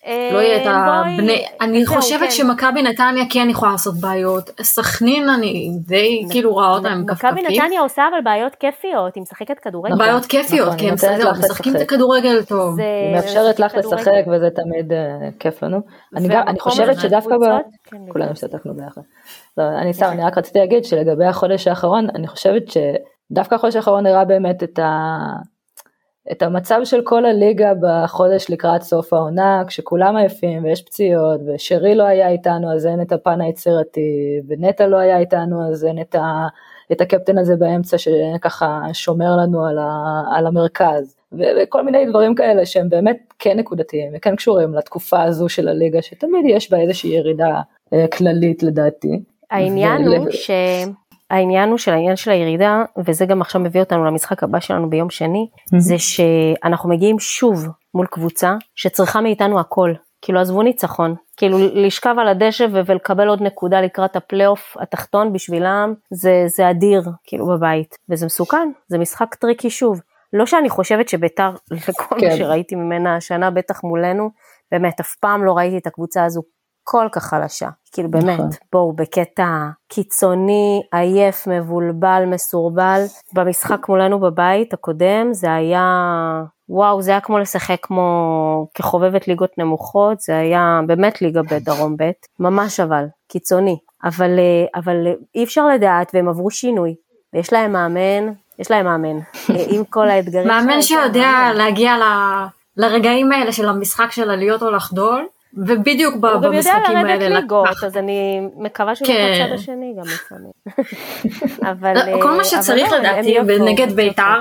[0.07, 2.31] לא יהיה את אה, הבני, אני חושבת כן.
[2.31, 7.35] שמכבי נתניה כן יכולה לעשות בעיות, סכנין אני די כאילו רואה אותה עם כפכפים.
[7.35, 9.97] מכבי נתניה עושה אבל בעיות כיפיות, היא משחקת כדורגל.
[9.97, 10.95] בעיות כיפיות, נכון, כי הם
[11.39, 12.81] משחקים את הכדורגל טוב.
[12.81, 15.81] היא מאפשרת לך לשחק וזה תמיד אה, כיף לנו.
[16.47, 17.35] אני חושבת שדווקא,
[17.85, 19.01] כן, כולנו השתתפנו ביחד.
[19.59, 24.07] לא, אני סתם, אני רק רציתי להגיד שלגבי החודש האחרון, אני חושבת שדווקא החודש האחרון
[24.07, 25.19] הראה באמת את ה...
[26.31, 32.05] את המצב של כל הליגה בחודש לקראת סוף העונה, כשכולם עייפים ויש פציעות, ושרי לא
[32.05, 36.47] היה איתנו אז אין את הפן היצירתי, ונטע לא היה איתנו אז אין את, ה,
[36.93, 42.67] את הקפטן הזה באמצע שככה שומר לנו על, ה, על המרכז, וכל מיני דברים כאלה
[42.67, 47.61] שהם באמת כן נקודתיים וכן קשורים לתקופה הזו של הליגה, שתמיד יש בה איזושהי ירידה
[47.93, 49.23] אה, כללית לדעתי.
[49.51, 50.17] העניין ו...
[50.17, 50.51] הוא ש...
[51.33, 55.11] העניין הוא של העניין של הירידה, וזה גם עכשיו מביא אותנו למשחק הבא שלנו ביום
[55.11, 55.79] שני, mm-hmm.
[55.79, 59.93] זה שאנחנו מגיעים שוב מול קבוצה שצריכה מאיתנו הכל.
[60.25, 66.45] כאילו עזבו ניצחון, כאילו לשכב על הדשא ולקבל עוד נקודה לקראת הפלייאוף התחתון בשבילם, זה,
[66.47, 70.01] זה אדיר, כאילו בבית, וזה מסוכן, זה משחק tricky שוב.
[70.33, 72.29] לא שאני חושבת שביתר, לכל כן.
[72.29, 74.31] מה שראיתי ממנה השנה, בטח מולנו,
[74.73, 76.43] באמת, אף פעם לא ראיתי את הקבוצה הזו
[76.85, 77.69] כל כך חלשה.
[77.93, 78.51] כאילו באמת, נכון.
[78.73, 83.01] בואו, בקטע קיצוני, עייף, מבולבל, מסורבל.
[83.33, 85.85] במשחק מולנו בבית הקודם זה היה,
[86.69, 91.97] וואו, זה היה כמו לשחק כמו כחובבת ליגות נמוכות, זה היה באמת ליגה ב' דרום
[91.97, 93.77] ב', ממש אבל, קיצוני.
[94.05, 96.95] אבל, אה, אבל אי אפשר לדעת והם עברו שינוי,
[97.35, 99.19] ויש להם מאמן, יש להם מאמן,
[99.75, 100.49] עם כל האתגרים.
[100.49, 102.03] מאמן שיודע להגיע ל...
[102.77, 106.89] לרגעים האלה של המשחק של עליות או לחדול, ובדיוק במשחקים האלה.
[106.89, 109.33] הוא גם יודע לרדת ליגות, אז אני מקווה שהוא כן.
[109.35, 110.53] בצד השני גם לפעמים.
[111.73, 112.23] אבל...
[112.23, 114.41] כל מה אה, שצריך לא, לדעתי נגד בית"ר,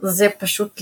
[0.00, 0.80] זה פשוט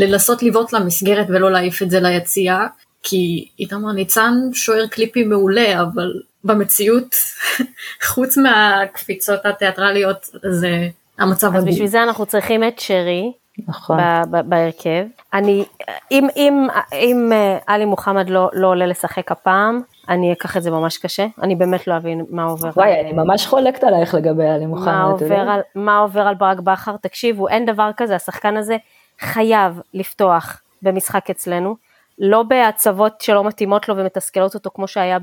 [0.00, 2.66] לנסות לבעוט למסגרת ולא להעיף את זה ליציאה,
[3.02, 6.12] כי איתמר ניצן שוער קליפי מעולה, אבל
[6.44, 7.14] במציאות,
[8.12, 13.32] חוץ מהקפיצות התיאטרליות, זה המצב אז בשביל זה אנחנו צריכים את שרי,
[13.68, 13.98] נכון.
[14.44, 15.04] בהרכב.
[15.34, 15.64] אני,
[16.10, 20.70] אם, אם, אם אה, עלי מוחמד לא, לא עולה לשחק הפעם, אני אקח את זה
[20.70, 22.70] ממש קשה, אני באמת לא אבין מה עובר.
[22.76, 22.98] וואי, על...
[23.00, 24.86] אני ממש חולקת עלייך לגבי עלי מוחמד.
[24.86, 26.96] מה עובר, על, מה עובר על ברק בכר?
[26.96, 28.76] תקשיבו, אין דבר כזה, השחקן הזה
[29.20, 31.76] חייב לפתוח במשחק אצלנו,
[32.18, 35.18] לא בהצבות שלא מתאימות לו ומתסכלות אותו כמו שהיה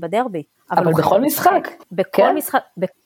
[0.00, 0.42] בדרבי.
[0.70, 1.68] אבל, אבל בכל משחק.
[1.92, 2.34] בכל כן?
[2.34, 2.60] משחק,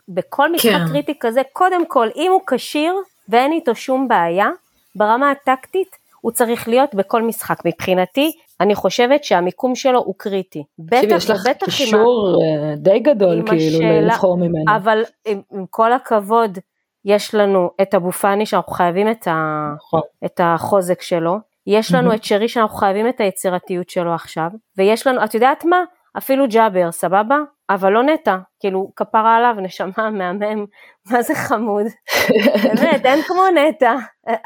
[0.08, 0.88] בכל משחק כן.
[0.88, 2.94] קריטי כזה, קודם כל, אם הוא כשיר
[3.28, 4.48] ואין איתו שום בעיה,
[4.96, 7.58] ברמה הטקטית הוא צריך להיות בכל משחק.
[7.64, 10.64] מבחינתי, אני חושבת שהמיקום שלו הוא קריטי.
[10.78, 14.76] בטח, יש לך קישור אה, די גדול כאילו השאלה, לבחור ממנו.
[14.76, 16.58] אבל עם, עם כל הכבוד,
[17.04, 20.00] יש לנו את אבו פאני שאנחנו חייבים את, ה, נכון.
[20.24, 25.24] את החוזק שלו, יש לנו את שרי שאנחנו חייבים את היצירתיות שלו עכשיו, ויש לנו,
[25.24, 25.84] את יודעת מה?
[26.18, 27.38] אפילו ג'אבר, סבבה?
[27.74, 30.64] אבל לא נטע, כאילו כפרה עליו, נשמה, מהמם,
[31.10, 31.86] מה זה חמוד.
[32.80, 33.94] באמת, אין כמו נטע,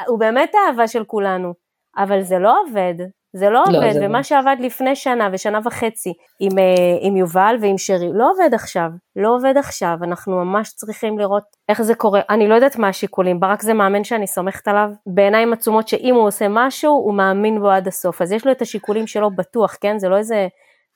[0.07, 1.53] הוא באמת האהבה של כולנו,
[1.97, 2.93] אבל זה לא עובד,
[3.35, 4.23] זה לא, לא עובד, זה ומה לא.
[4.23, 9.35] שעבד לפני שנה ושנה וחצי עם, אה, עם יובל ועם שרי, לא עובד עכשיו, לא
[9.35, 12.21] עובד עכשיו, אנחנו ממש צריכים לראות איך זה קורה.
[12.29, 16.27] אני לא יודעת מה השיקולים, ברק זה מאמן שאני סומכת עליו, בעיניים עצומות שאם הוא
[16.27, 19.99] עושה משהו, הוא מאמין בו עד הסוף, אז יש לו את השיקולים שלו בטוח, כן?
[19.99, 20.47] זה לא איזה...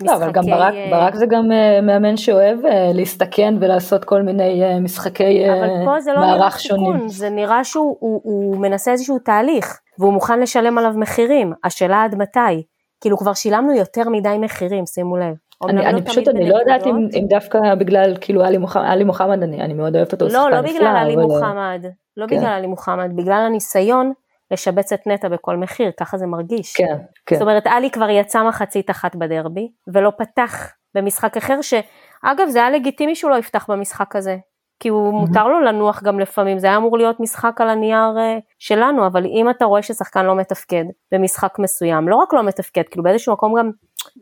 [0.05, 4.21] לא, אבל גם ברק, אה, ברק זה גם uh, מאמן שאוהב uh, להסתכן ולעשות כל
[4.21, 8.91] מיני משחקי uh, אבל פה זה לא נראה סיכון, זה נראה שהוא הוא, הוא מנסה
[8.91, 12.63] איזשהו תהליך, והוא מוכן לשלם עליו מחירים, השאלה עד מתי,
[13.01, 15.35] כאילו כבר שילמנו יותר מדי מחירים, שימו לב.
[15.69, 19.03] אני, אני לא פשוט, אני לא יודעת אם, אם דווקא בגלל כאילו עלי מוחמד, עלי
[19.03, 21.85] מוחמד אני, אני מאוד אוהבת אותו, לא, לא בגלל עלי מוחמד,
[22.17, 22.37] לא כן.
[22.37, 24.13] בגלל עלי מוחמד, בגלל הניסיון
[24.51, 26.75] לשבץ את נטע בכל מחיר, ככה זה מרגיש.
[26.75, 27.35] כן, כן.
[27.35, 32.69] זאת אומרת, עלי כבר יצא מחצית אחת בדרבי, ולא פתח במשחק אחר, שאגב, זה היה
[32.69, 34.37] לגיטימי שהוא לא יפתח במשחק הזה,
[34.79, 35.27] כי הוא mm-hmm.
[35.27, 39.25] מותר לו לנוח גם לפעמים, זה היה אמור להיות משחק על הנייר uh, שלנו, אבל
[39.25, 43.59] אם אתה רואה ששחקן לא מתפקד במשחק מסוים, לא רק לא מתפקד, כאילו באיזשהו מקום
[43.59, 43.71] גם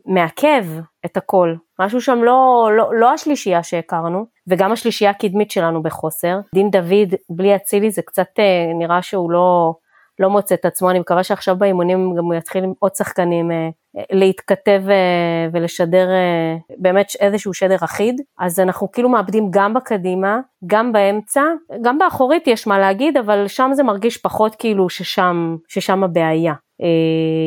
[0.06, 0.64] מעכב
[1.06, 6.38] את הכל, משהו שם לא, לא, לא השלישייה שהכרנו, וגם השלישייה הקדמית שלנו בחוסר.
[6.54, 9.74] דין דוד בלי אצילי זה קצת uh, נראה שהוא לא...
[10.20, 13.68] לא מוצא את עצמו, אני מקווה שעכשיו באימונים גם הוא יתחיל עם עוד שחקנים אה,
[14.12, 20.92] להתכתב אה, ולשדר אה, באמת איזשהו שדר אחיד, אז אנחנו כאילו מאבדים גם בקדימה, גם
[20.92, 21.42] באמצע,
[21.82, 26.54] גם באחורית יש מה להגיד, אבל שם זה מרגיש פחות כאילו ששם, ששם הבעיה.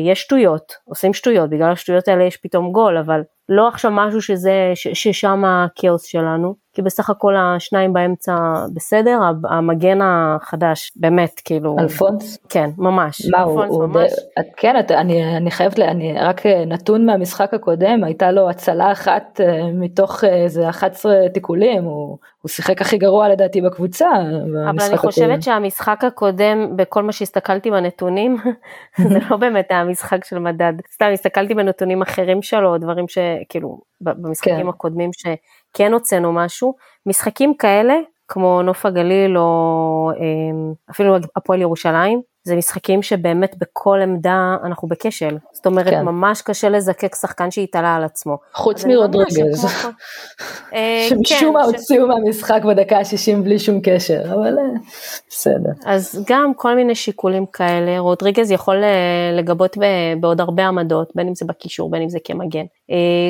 [0.06, 4.70] יש שטויות, עושים שטויות, בגלל השטויות האלה יש פתאום גול, אבל לא עכשיו משהו שזה,
[4.74, 6.63] ששם הכאוס שלנו.
[6.74, 8.34] כי בסך הכל השניים באמצע
[8.74, 9.18] בסדר,
[9.50, 12.38] המגן החדש באמת כאילו, אלפונס?
[12.48, 16.64] כן ממש, מה אלפונס הוא, ממש, את, כן את, אני, אני חייבת, אני רק אה,
[16.64, 22.48] נתון מהמשחק הקודם, הייתה לו הצלה אחת אה, מתוך אה, איזה 11 תיקולים, הוא, הוא
[22.48, 24.08] שיחק הכי גרוע לדעתי בקבוצה.
[24.70, 25.40] אבל אני חושבת הקודם.
[25.40, 28.36] שהמשחק הקודם בכל מה שהסתכלתי בנתונים,
[29.12, 34.62] זה לא באמת היה משחק של מדד, סתם הסתכלתי בנתונים אחרים שלו, דברים שכאילו במשחקים
[34.62, 34.68] כן.
[34.68, 35.26] הקודמים ש...
[35.74, 36.74] כן הוצאנו משהו,
[37.06, 37.94] משחקים כאלה,
[38.28, 45.38] כמו נוף הגליל או אמ, אפילו הפועל ירושלים, זה משחקים שבאמת בכל עמדה אנחנו בכשל.
[45.52, 46.02] זאת אומרת, כן.
[46.02, 48.38] ממש קשה לזקק שחקן שהתעלה על עצמו.
[48.54, 49.64] חוץ מרודריגז,
[50.74, 54.64] אה, שמשום כן, מה הוציאו מהמשחק בדקה ה-60 בלי שום קשר, אבל אה,
[55.28, 55.70] בסדר.
[55.86, 59.76] אז גם כל מיני שיקולים כאלה, רודריגז יכול אה, לגבות
[60.20, 62.64] בעוד הרבה עמדות, בין אם זה בקישור, בין אם זה כמגן.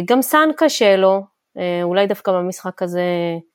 [0.06, 1.33] גם סאן קשה לו,
[1.82, 3.02] אולי דווקא במשחק הזה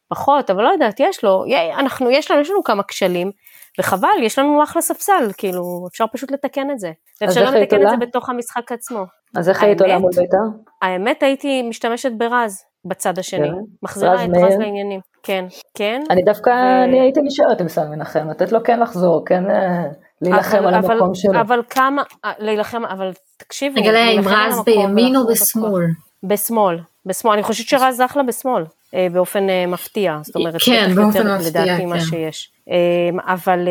[0.10, 1.44] פחות, אבל לא יודעת, יש לו,
[1.80, 3.32] אנחנו, יש לנו, יש לנו כמה כשלים,
[3.80, 6.92] וחבל, יש לנו אחלה ספסל, כאילו, אפשר פשוט לתקן את זה.
[7.24, 9.06] אפשר גם לתקן את זה בתוך המשחק עצמו.
[9.36, 10.38] אז איך היית עולה מול בית"ר?
[10.82, 13.56] האמת הייתי משתמשת ברז בצד השני, כן.
[13.84, 15.00] מחזירה את רז לעניינים.
[15.24, 15.46] כן,
[15.78, 16.02] כן.
[16.10, 16.50] אני דווקא,
[16.84, 19.84] אני הייתי נשארת עם סן מנחם, לתת לו כן לחזור, כן אה,
[20.22, 21.42] להילחם על המקום שלו.
[21.42, 23.82] אבל כמה, אה, להילחם, אבל תקשיבו.
[23.82, 25.86] רגע, עם רז בימין או בשמאל?
[26.24, 26.80] בשמאל.
[27.06, 31.50] בשמאל, אני חושבת שרז אחלה בשמאל, אה, באופן אה, מפתיע, זאת אומרת, כן, באופן מפתיע,
[31.50, 31.90] לדעתי כן.
[31.90, 32.52] מה שיש.
[32.70, 33.68] אה, אבל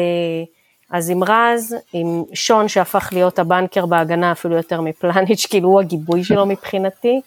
[0.90, 6.24] אז עם רז, עם שון שהפך להיות הבנקר בהגנה אפילו יותר מפלניץ', כאילו הוא הגיבוי
[6.24, 7.20] שלו מבחינתי.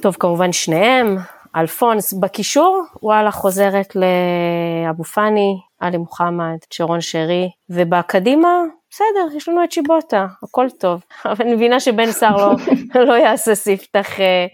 [0.00, 1.18] טוב, כמובן שניהם,
[1.56, 8.62] אלפונס בקישור, וואלה, חוזרת לאבו פאני, עלי מוחמד, שרון שרי, ובקדימה,
[8.94, 11.00] בסדר, יש לנו את שיבוטה, הכל טוב.
[11.24, 12.56] אבל אני מבינה שבן סער לא,
[13.08, 14.46] לא יעשה ספתח, אה,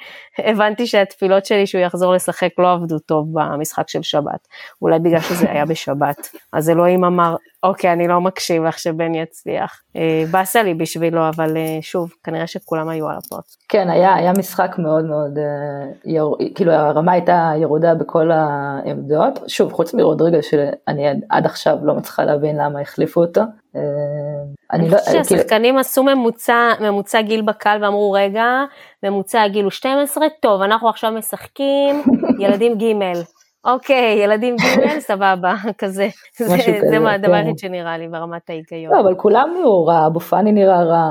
[0.44, 4.48] הבנתי שהתפילות שלי שהוא יחזור לשחק לא עבדו טוב במשחק של שבת.
[4.82, 6.30] אולי בגלל שזה היה בשבת.
[6.52, 9.80] אז אלוהים אמר, אוקיי, אני לא מקשיב לך שבן יצליח.
[9.96, 13.44] אה, באסה לי בשבילו, אבל אה, שוב, כנראה שכולם היו על הפרט.
[13.68, 15.38] כן, היה, היה משחק מאוד מאוד,
[16.04, 19.38] יר, כאילו הרמה הייתה ירודה בכל העמדות.
[19.46, 23.42] שוב, חוץ מרודריגל, שאני עד עכשיו לא מצליחה להבין למה החליפו אותו.
[24.72, 25.78] אני חושבת לא, שהשחקנים כאילו...
[25.78, 28.64] עשו ממוצע, ממוצע גיל בקל ואמרו רגע,
[29.02, 32.02] ממוצע הגיל הוא 12, טוב אנחנו עכשיו משחקים
[32.42, 32.84] ילדים ג',
[33.64, 36.08] אוקיי, ילדים ג', סבבה, כזה.
[36.38, 36.46] זה,
[36.90, 37.34] זה הדבר כן.
[37.34, 38.94] היחיד שנראה לי ברמת ההיגיון.
[38.94, 41.06] לא, אבל כולם נראו רע, אבו פאני נראה רע,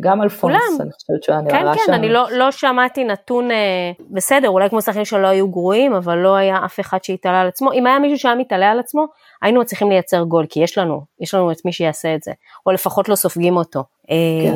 [0.00, 1.86] גם אלפונס, אני חושבת שהוא היה נראה כן, רע כן, שם.
[1.86, 5.94] כן, כן, אני לא, לא שמעתי נתון, אה, בסדר, אולי כמו שחקנים שלא היו גרועים,
[5.94, 7.72] אבל לא היה אף אחד שהתעלה על עצמו.
[7.72, 9.06] אם היה מישהו שהיה מתעלה על עצמו,
[9.42, 12.32] היינו מצליחים לייצר גול, כי יש לנו, יש לנו את מי שיעשה את זה,
[12.66, 13.82] או לפחות לא סופגים אותו.
[14.08, 14.54] כן.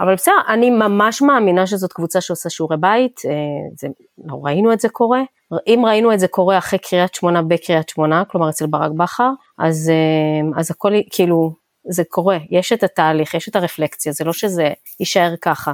[0.00, 3.32] אבל בסדר, אני ממש מאמינה שזאת קבוצה שעושה שיעורי בית, אה,
[3.78, 3.88] זה,
[4.24, 5.22] לא ראינו את זה קורה.
[5.66, 9.90] אם ראינו את זה קורה אחרי קריית שמונה בקריית שמונה, כלומר אצל ברק בכר, אז,
[9.90, 11.52] אה, אז הכל כאילו,
[11.88, 14.68] זה קורה, יש את התהליך, יש את הרפלקציה, זה לא שזה
[15.00, 15.72] יישאר ככה.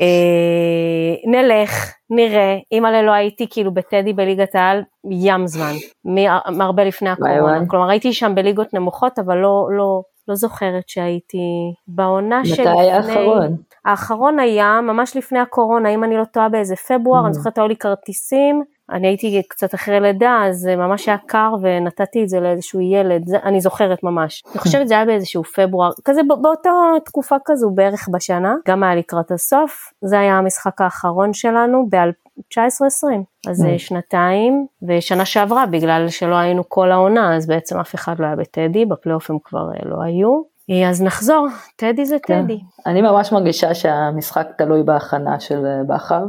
[0.00, 5.72] אה, נלך, נראה, אם עלי לא הייתי כאילו בטדי בליגת העל ים זמן,
[6.56, 12.44] מהרבה לפני הקורונה, כלומר הייתי שם בליגות נמוכות אבל לא, לא, לא זוכרת שהייתי בעונה
[12.44, 12.64] שלפני...
[12.64, 13.56] מתי האחרון?
[13.84, 17.26] האחרון היה ממש לפני הקורונה, אם אני לא טועה באיזה פברואר, mm.
[17.26, 21.52] אני זוכרת היו לי כרטיסים, אני הייתי קצת אחרי לידה, אז זה ממש היה קר
[21.62, 24.42] ונתתי את זה לאיזשהו ילד, זה, אני זוכרת ממש.
[24.52, 26.70] אני חושבת זה היה באיזשהו פברואר, כזה באותה
[27.04, 33.64] תקופה כזו בערך בשנה, גם היה לקראת הסוף, זה היה המשחק האחרון שלנו ב-19-20, אז
[33.64, 33.78] mm.
[33.78, 38.86] שנתיים, ושנה שעברה בגלל שלא היינו כל העונה, אז בעצם אף אחד לא היה בטדי,
[38.86, 40.42] בפלייאוף הם כבר אה, לא היו.
[40.70, 42.42] אה, אז נחזור, טדי זה כן.
[42.42, 42.60] טדי.
[42.86, 46.24] אני ממש מרגישה שהמשחק תלוי בהכנה של בכר,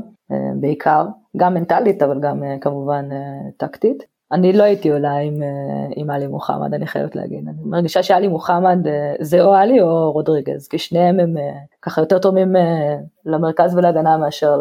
[0.55, 1.05] בעיקר.
[1.37, 4.03] גם מנטלית אבל גם אה, כמובן אה, טקטית.
[4.31, 7.47] אני לא הייתי עולה עם, אה, עם עלי מוחמד, אני חייבת להגיד.
[7.47, 8.79] אני מרגישה שעלי מוחמד
[9.19, 11.35] זה או עלי או רודריגז, כי שניהם הם
[11.81, 12.55] ככה יותר תורמים
[13.25, 14.59] למרכז ולהגנה מאשר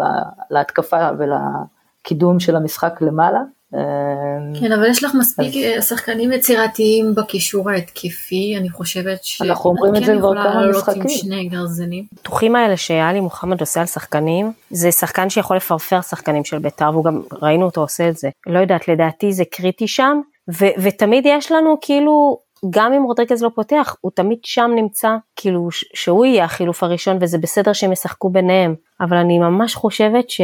[0.50, 3.42] להתקפה ולקידום של המשחק למעלה.
[3.74, 5.76] אמ, כן, אבל יש לך מספיק אז...
[5.76, 9.42] אה, שחקנים יצירתיים בקישור ההתקפי, אני חושבת ש...
[9.42, 11.08] אנחנו אומרים את זה כבר כמה משחקים.
[11.08, 12.04] שני גרזנים.
[12.12, 17.04] הפיתוחים האלה שאלי מוחמד עושה על שחקנים, זה שחקן שיכול לפרפר שחקנים של בית"ר, והוא
[17.04, 18.28] גם, ראינו אותו עושה את זה.
[18.46, 20.20] לא יודעת, לדעתי זה קריטי שם,
[20.52, 22.38] ו- ותמיד יש לנו כאילו
[22.70, 27.38] גם אם רודריגז לא פותח, הוא תמיד שם נמצא, כאילו שהוא יהיה החילוף הראשון וזה
[27.38, 30.40] בסדר שהם ישחקו ביניהם, אבל אני ממש חושבת ש...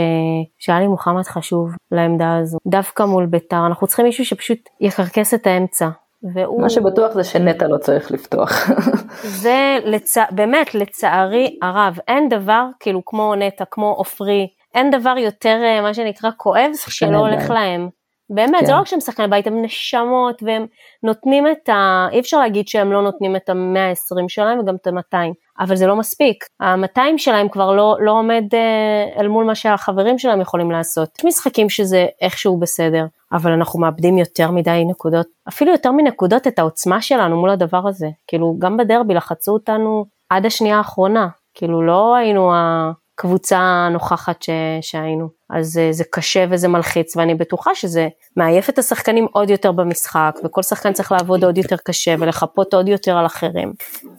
[0.59, 5.88] שאלי מוחמד חשוב לעמדה הזו, דווקא מול ביתר, אנחנו צריכים מישהו שפשוט יקרקס את האמצע.
[6.35, 6.62] והוא...
[6.62, 8.70] מה שבטוח זה שנטע לא צריך לפתוח.
[9.42, 10.16] זה לצ...
[10.31, 15.94] באמת לצערי הרב, אין דבר כאילו כמו נטע, כמו עופרי, אין דבר יותר אה, מה
[15.94, 17.88] שנקרא כואב שלא הולך להם.
[18.31, 18.67] באמת, כן.
[18.67, 20.67] זה לא רק שהם שחקני בית, הם נשמות והם
[21.03, 22.09] נותנים את ה...
[22.12, 25.17] אי אפשר להגיד שהם לא נותנים את המאה ה-20 שלהם וגם את ה-200,
[25.61, 26.45] אבל זה לא מספיק.
[26.61, 31.09] ה-200 שלהם כבר לא, לא עומד אה, אל מול מה שהחברים שלהם יכולים לעשות.
[31.19, 36.59] יש משחקים שזה איכשהו בסדר, אבל אנחנו מאבדים יותר מדי נקודות, אפילו יותר מנקודות את
[36.59, 38.09] העוצמה שלנו מול הדבר הזה.
[38.27, 42.91] כאילו, גם בדרבי לחצו אותנו עד השנייה האחרונה, כאילו לא היינו ה...
[43.18, 44.50] הקבוצה הנוכחת ש,
[44.81, 45.28] שהיינו.
[45.50, 50.38] אז אה, זה קשה וזה מלחיץ ואני בטוחה שזה מעייף את השחקנים עוד יותר במשחק
[50.44, 53.72] וכל שחקן צריך לעבוד עוד יותר קשה ולחפות עוד יותר על אחרים.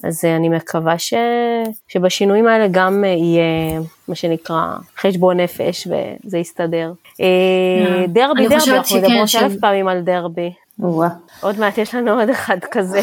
[0.04, 1.14] אז אה, אני מקווה ש,
[1.88, 6.94] שבשינויים האלה גם אה, יהיה מה שנקרא חשבון נפש וזה יסתדר.
[8.08, 10.52] דרבי דרבי אנחנו מדברים אלף פעמים על דרבי.
[11.42, 13.00] עוד מעט יש לנו עוד אחד כזה.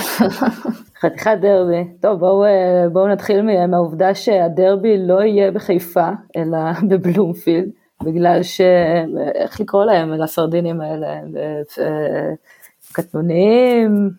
[1.00, 1.84] חתיכת דרבי.
[2.00, 6.58] טוב, בואו אה, בוא נתחיל מהעובדה שהדרבי לא יהיה בחיפה, אלא
[6.88, 7.68] בבלומפילד,
[8.02, 8.60] בגלל ש...
[9.34, 11.20] איך לקרוא להם, לסרדינים האלה?
[11.78, 12.34] אה,
[12.92, 14.10] קטנוניים,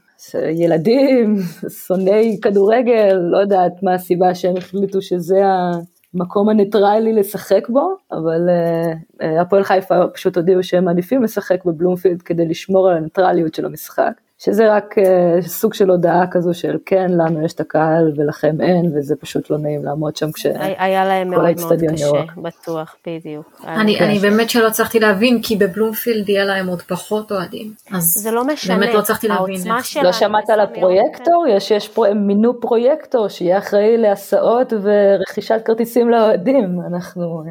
[0.52, 1.36] ילדים,
[1.88, 5.42] שונאי כדורגל, לא יודעת מה הסיבה שהם החליטו שזה
[6.18, 8.50] המקום הניטרלי לשחק בו, אבל
[9.22, 14.12] אה, הפועל חיפה פשוט הודיעו שהם מעדיפים לשחק בבלומפילד כדי לשמור על הניטרליות של המשחק.
[14.40, 18.92] שזה רק uh, סוג של הודעה כזו של כן, לנו יש את הקהל ולכם אין,
[18.96, 22.32] וזה פשוט לא נעים לעמוד שם כשכל האצטדיון ירוק.
[22.38, 23.62] בטוח, בדיוק.
[23.68, 27.74] אני, אני באמת שלא הצלחתי להבין, כי בבלומפילד יהיה להם עוד פחות אוהדים.
[27.94, 28.78] אז זה לא משנה.
[28.78, 29.60] באמת לא הצלחתי להבין.
[30.04, 31.46] לא שמעת על הפרויקטור?
[31.50, 36.80] יש, יש פרו, מינו פרויקטור שיהיה אחראי להסעות ורכישת כרטיסים לאוהדים.
[36.92, 37.44] אנחנו...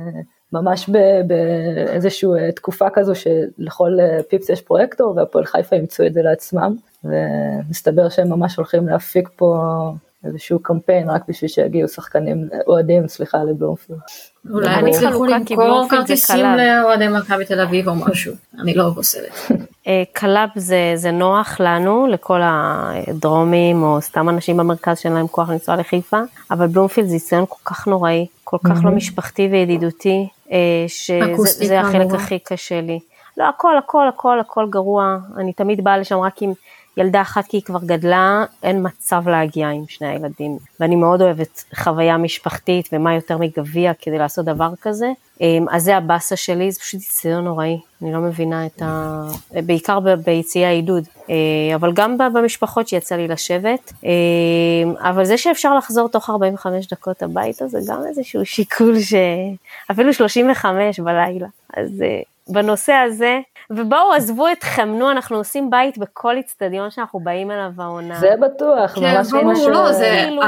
[0.60, 0.90] ממש
[1.26, 6.76] באיזושהי אה, תקופה כזו שלכל אה, פיפס יש פרויקטור והפועל חיפה אימצו את זה לעצמם
[7.04, 9.64] ומסתבר שהם ממש הולכים להפיק פה
[10.24, 13.98] איזשהו קמפיין רק בשביל שיגיעו שחקנים, אוהדים, סליחה, לבלומפילד.
[14.50, 19.50] אולי הם יצליחו למכור כרטיסים לאוהדי מכבי תל אביב או משהו, אני לא פוסלת.
[19.86, 25.50] אה, קלאב זה, זה נוח לנו, לכל הדרומים או סתם אנשים במרכז שאין להם כוח
[25.50, 30.84] לנסוע לחיפה, אבל בלומפילד זה ניסיון כל כך נוראי, כל כך לא משפחתי וידידותי, אה,
[30.88, 32.98] שזה החלק הכי קשה לי.
[33.36, 36.52] לא, הכל, הכל, הכל, הכל גרוע, אני תמיד באה לשם רק עם
[36.96, 40.58] ילדה אחת כי היא כבר גדלה, אין מצב להגיע עם שני הילדים.
[40.80, 45.06] ואני מאוד אוהבת חוויה משפחתית ומה יותר מגביע כדי לעשות דבר כזה.
[45.40, 49.22] אמ, אז זה הבאסה שלי, זה פשוט ניסיון נוראי, אני לא מבינה את ה...
[49.50, 53.92] בעיקר ביציאי העידוד, אה, אבל גם במשפחות שיצא לי לשבת.
[54.04, 59.14] אמ, אבל זה שאפשר לחזור תוך 45 דקות הביתה זה גם איזשהו שיקול ש...
[59.90, 61.46] אפילו 35 בלילה.
[61.76, 63.40] אז אה, בנושא הזה
[63.70, 68.14] ובואו עזבו אתכם, נו אנחנו עושים בית בכל איצטדיון שאנחנו באים אליו העונה.
[68.14, 70.42] זה בטוח, כן, ממש ברור, לא, זה, כאילו...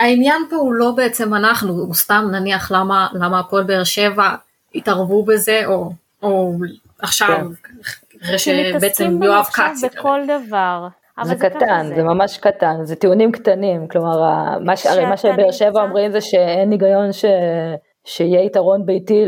[0.00, 4.34] העניין פה הוא לא בעצם אנחנו, הוא סתם נניח למה, למה הפועל באר שבע
[4.74, 5.90] התערבו בזה, או,
[6.22, 6.52] או
[6.98, 7.70] עכשיו, כן.
[8.22, 9.84] אחרי שבעצם יואב כץ.
[9.84, 10.88] בכל דבר.
[11.22, 11.94] זה קטן, זה.
[11.94, 14.20] זה ממש קטן, זה טיעונים קטנים, כלומר,
[14.60, 17.24] מה, הרי מה שבאר שבע אומרים זה שאין היגיון ש...
[18.04, 19.24] שיהיה יתרון ביתי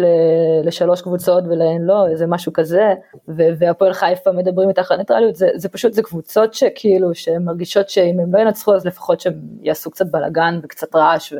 [0.64, 2.95] לשלוש קבוצות ולהן לא, איזה משהו כזה,
[3.29, 8.20] והפועל חיפה מדברים איתך על ניטרליות, זה, זה פשוט, זה קבוצות שכאילו, שהן מרגישות שאם
[8.20, 11.33] הם לא ינצחו אז לפחות שהם יעשו קצת בלאגן וקצת רעש,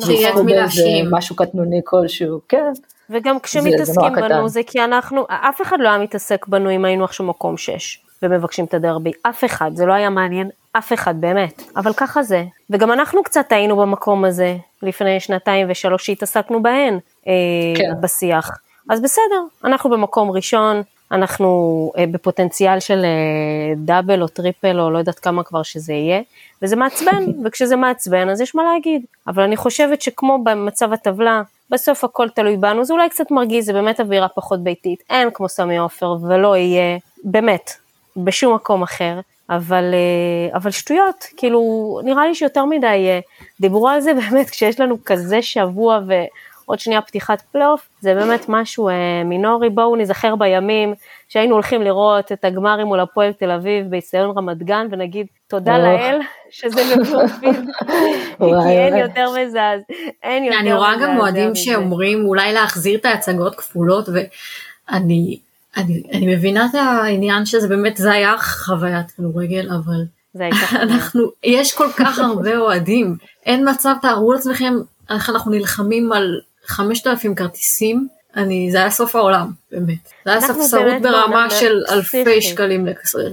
[0.00, 1.10] שיהיה מי להאשים.
[1.10, 2.72] משהו קטנוני כלשהו, כן.
[3.10, 7.26] וגם כשמתעסקים בנו זה כי אנחנו, אף אחד לא היה מתעסק בנו אם היינו עכשיו
[7.26, 11.92] מקום 6 ומבקשים את הדרבי, אף אחד, זה לא היה מעניין אף אחד באמת, אבל
[11.92, 12.44] ככה זה.
[12.70, 17.32] וגם אנחנו קצת היינו במקום הזה לפני שנתיים ושלוש שהתעסקנו בהן אה,
[17.76, 18.00] כן.
[18.00, 18.50] בשיח.
[18.90, 24.98] אז בסדר, אנחנו במקום ראשון, אנחנו אה, בפוטנציאל של אה, דאבל או טרבל או לא
[24.98, 26.20] יודעת כמה כבר שזה יהיה,
[26.62, 29.02] וזה מעצבן, וכשזה מעצבן אז יש מה להגיד.
[29.26, 33.72] אבל אני חושבת שכמו במצב הטבלה, בסוף הכל תלוי בנו, זה אולי קצת מרגיז, זה
[33.72, 37.70] באמת אווירה פחות ביתית, אין כמו סמי עופר ולא יהיה, באמת,
[38.16, 39.20] בשום מקום אחר.
[39.50, 41.60] אבל, אה, אבל שטויות, כאילו,
[42.04, 43.20] נראה לי שיותר מדי אה,
[43.60, 48.88] דיברו על זה באמת כשיש לנו כזה שבוע ועוד שנייה פתיחת פלייאוף, זה באמת משהו
[48.88, 50.94] אה, מינורי, בואו נזכר בימים
[51.28, 56.20] שהיינו הולכים לראות את הגמרים מול הפועל תל אביב באיצטדיון רמת גן ונגיד תודה לאל
[56.50, 57.68] שזה בבלומפילד,
[58.38, 59.80] כי אין יותר מזעז,
[60.22, 60.66] אין יותר מזעז.
[60.66, 65.38] אני רואה גם מועדים שאומרים אולי להחזיר את ההצגות כפולות ואני
[65.76, 70.04] אני, אני מבינה את העניין שזה באמת, זה היה חוויית כדורגל, אבל
[70.72, 73.16] אנחנו, יש כל כך הרבה אוהדים,
[73.46, 74.74] אין מצב, תארו לעצמכם
[75.10, 80.08] איך אנחנו נלחמים על 5,000 כרטיסים אני, זה היה סוף העולם, באמת.
[80.24, 82.42] זה היה ספסרות ברמה של אלפי פסיכית.
[82.42, 82.86] שקלים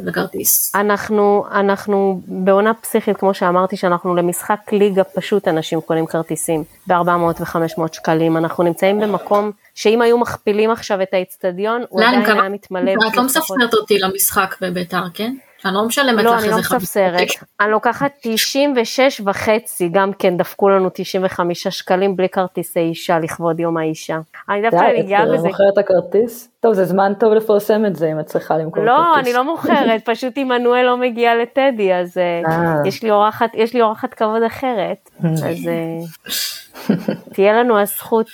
[0.06, 0.76] לכרטיס.
[0.76, 7.94] אנחנו, אנחנו בעונה פסיכית, כמו שאמרתי, שאנחנו למשחק ליגה פשוט אנשים קונים כרטיסים ב-400 ו-500
[7.94, 8.38] שקלים.
[8.38, 12.92] אנחנו נמצאים במקום שאם היו מכפילים עכשיו את האיצטדיון, הוא עדיין היה מתמלא.
[13.08, 15.36] את לא מספרת אותי למשחק בביתר, כן?
[15.66, 17.00] אני לא משלמת לא, לך איזה חמישה.
[17.00, 17.28] לא, אני לא מספסרת.
[17.60, 23.78] אני לוקחת 96 וחצי, גם כן דפקו לנו 95 שקלים בלי כרטיסי אישה לכבוד יום
[23.78, 24.20] האישה.
[24.50, 25.36] אני דווקא אני גאה בזה.
[25.36, 26.50] אתה מוכרת את הכרטיס?
[26.60, 29.16] טוב, זה זמן טוב לפרסם את זה אם את צריכה למכור לא, כרטיס.
[29.16, 32.74] לא, אני לא מוכרת, פשוט עמנואל לא מגיע לטדי, אז אה, אה.
[32.86, 35.10] יש לי אורחת, יש לי אורחת כבוד אחרת.
[35.24, 36.96] אז אה,
[37.34, 38.30] תהיה לנו הזכות...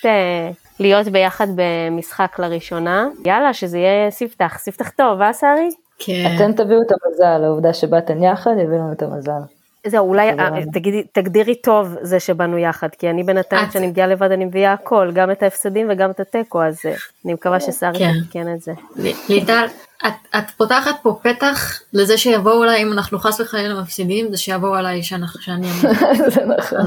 [0.80, 3.08] להיות ביחד במשחק לראשונה.
[3.26, 5.70] יאללה, שזה יהיה ספתח, ספתח טוב, אה שרי?
[6.06, 6.36] כן.
[6.36, 9.42] אתן תביאו את המזל, העובדה שבאתן יחד יביא לנו את המזל.
[9.88, 14.32] זהו, אולי אה, תגידי, תגדירי טוב זה שבאנו יחד, כי אני בינתיים כשאני מגיעה לבד
[14.32, 16.94] אני מביאה הכל, גם את ההפסדים וגם את התיקו, אז אה,
[17.26, 18.12] אני מקווה ששרי כן.
[18.26, 18.74] תתקן את זה.
[19.30, 19.66] ליטל,
[20.08, 24.76] את, את פותחת פה פתח לזה שיבואו אליי, אם אנחנו חס וחלילה מפסידים, זה שיבואו
[24.76, 25.94] עליי שאנחנו, שאני אמור.
[26.34, 26.80] זה נכון.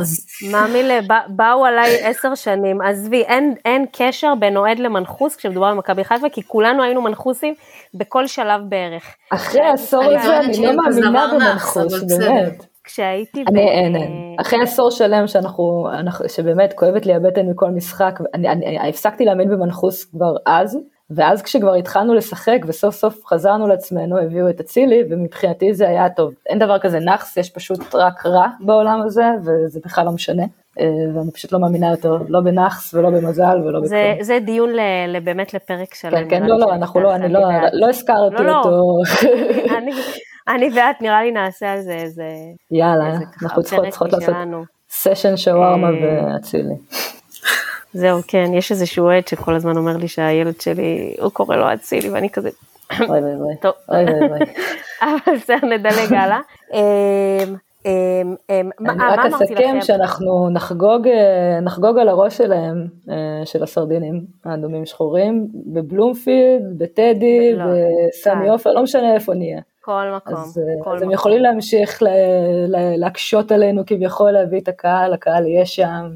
[0.51, 0.83] מאמי,
[1.29, 6.43] באו עליי עשר שנים, עזבי, אין, אין קשר בין אוהד למנחוס כשמדובר במכבי חיפה, כי
[6.47, 7.55] כולנו היינו מנחוסים
[7.95, 9.05] בכל שלב בערך.
[9.31, 12.67] אחרי העשור הזה אני לא מאמינה במנחוס, באמת.
[12.85, 13.69] כשהייתי אני, ב...
[13.69, 14.37] אין, אין.
[14.41, 19.25] אחרי עשור שלם שאנחנו, אנחנו, שבאמת כואבת לי הבטן מכל משחק, אני, אני, אני הפסקתי
[19.25, 20.79] להאמין במנחוס כבר אז,
[21.11, 26.35] ואז כשכבר התחלנו לשחק וסוף סוף חזרנו לעצמנו, הביאו את אצילי, ומבחינתי זה היה טוב.
[26.49, 30.45] אין דבר כזה נאחס, יש פשוט רק רע בעולם הזה, וזה בכלל לא משנה.
[30.81, 33.87] אה, ואני פשוט לא מאמינה יותר, לא בנאחס ולא במזל ולא בכלום.
[33.87, 34.71] זה, זה דיון
[35.09, 36.11] ל, באמת לפרק שלם.
[36.11, 37.41] כן, כן, לא, לא, אנחנו לא, אני לא,
[37.73, 38.59] לא הזכרתי לא, לא.
[38.59, 38.83] אותו.
[39.79, 39.93] אני,
[40.49, 42.29] אני ואת נראה לי נעשה על זה איזה...
[42.71, 44.37] יאללה, אנחנו צריכות, לעשות
[44.91, 46.75] סשן שווארמה ואצילי.
[47.97, 52.11] זהו, כן, יש איזשהו אוהד שכל הזמן אומר לי שהילד שלי, הוא קורא לו אצילי,
[52.11, 52.51] ואני כזה...
[53.01, 53.57] אוי אוי אוי.
[53.61, 53.73] טוב.
[53.89, 54.39] אוי אוי אוי.
[55.03, 56.41] אבל בסדר, נדלג הלאה.
[56.75, 63.63] אמ, אמ, אמ, אני רק אסכם שאנחנו נחגוג, אה, נחגוג על הראש שלהם, אה, של
[63.63, 67.65] הסרדינים האדומים שחורים, בבלומפילד, בטדי, לא,
[68.09, 69.61] בסמי עופר, לא משנה איפה נהיה.
[69.87, 70.35] כל מקום.
[70.35, 71.09] אז, אה, כל אז מקום.
[71.09, 72.03] הם יכולים להמשיך
[72.97, 76.11] להקשות עלינו כביכול להביא את הקהל, הקהל יהיה שם.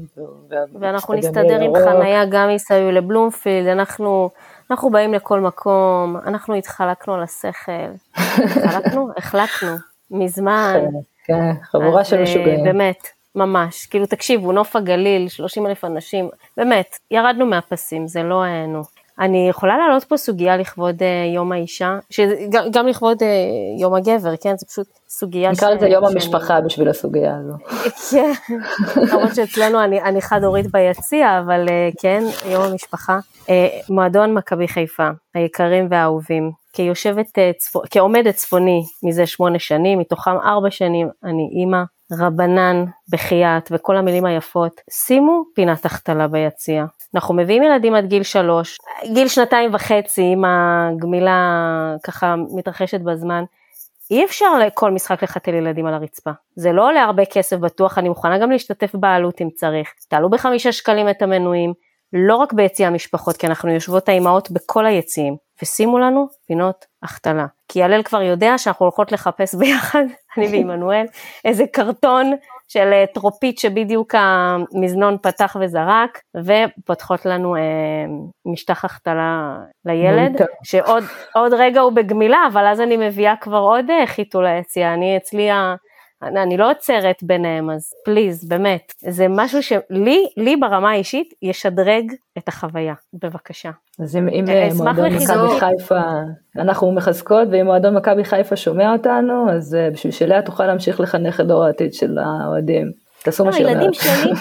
[0.79, 4.29] ואנחנו נסתדר עם חנייה גם מסביב לבלומפילד, אנחנו,
[4.71, 7.71] אנחנו באים לכל מקום, אנחנו התחלקנו על השכל.
[8.15, 9.09] התחלקנו?
[9.17, 9.75] החלקנו,
[10.11, 10.73] מזמן.
[11.25, 12.63] כן, כן חבורה של אה, משוגעים.
[12.63, 13.07] באמת.
[13.35, 18.81] ממש, כאילו תקשיבו, נוף הגליל, 30 אלף אנשים, באמת, ירדנו מהפסים, זה לא, נו,
[19.19, 23.25] אני יכולה להעלות פה סוגיה לכבוד uh, יום האישה, שגם לכבוד uh,
[23.81, 24.57] יום הגבר, כן?
[24.57, 25.57] זה פשוט סוגיה ש...
[25.57, 27.53] נקרא לזה יום המשפחה בשביל הסוגיה הזו.
[28.11, 28.31] כן,
[28.95, 33.19] למרות שאצלנו אני, אני חד-הורית ביציע, אבל uh, כן, יום המשפחה.
[33.45, 33.49] Uh,
[33.89, 40.71] מועדון מכבי חיפה, היקרים והאהובים, כיושבת, uh, צפו, כעומדת צפוני מזה שמונה שנים, מתוכם ארבע
[40.71, 41.81] שנים אני אימא,
[42.19, 46.85] רבנן, בחייאת וכל המילים היפות, שימו פינת החתלה ביציע.
[47.15, 48.77] אנחנו מביאים ילדים עד גיל שלוש,
[49.13, 53.43] גיל שנתיים וחצי, אם הגמילה ככה מתרחשת בזמן,
[54.11, 56.31] אי אפשר לכל משחק לחתל ילדים על הרצפה.
[56.55, 59.93] זה לא עולה הרבה כסף בטוח, אני מוכנה גם להשתתף בעלות אם צריך.
[60.07, 61.73] תעלו בחמישה שקלים את המנויים,
[62.13, 67.45] לא רק ביציע המשפחות, כי אנחנו יושבות האימהות בכל היציעים, ושימו לנו פינות החתלה.
[67.67, 70.03] כי הלל כבר יודע שאנחנו הולכות לחפש ביחד,
[70.37, 71.05] אני ועמנואל,
[71.45, 72.31] איזה קרטון
[72.67, 77.61] של אה, טרופית שבדיוק המזנון פתח וזרק, ופותחות לנו אה,
[78.45, 84.47] משטח החתלה לילד, שעוד רגע הוא בגמילה, אבל אז אני מביאה כבר עוד אה, חיתול
[84.47, 85.49] ליציאה, אני אצלי
[86.23, 92.13] אני, אני לא עוצרת ביניהם, אז פליז, באמת, זה משהו שלי, לי ברמה האישית, ישדרג
[92.37, 93.71] את החוויה, בבקשה.
[93.99, 96.01] אז אם, אם אה, מועדון מכבי חיפה,
[96.57, 101.39] אנחנו מחזקות, ואם מועדון מכבי חיפה שומע אותנו, אז uh, בשביל שלאה תוכל להמשיך לחנך
[101.39, 102.91] את דור העתיד של האוהדים.
[103.23, 103.77] תעשו מה שהיא אומרת.
[103.77, 104.31] הילדים שלי,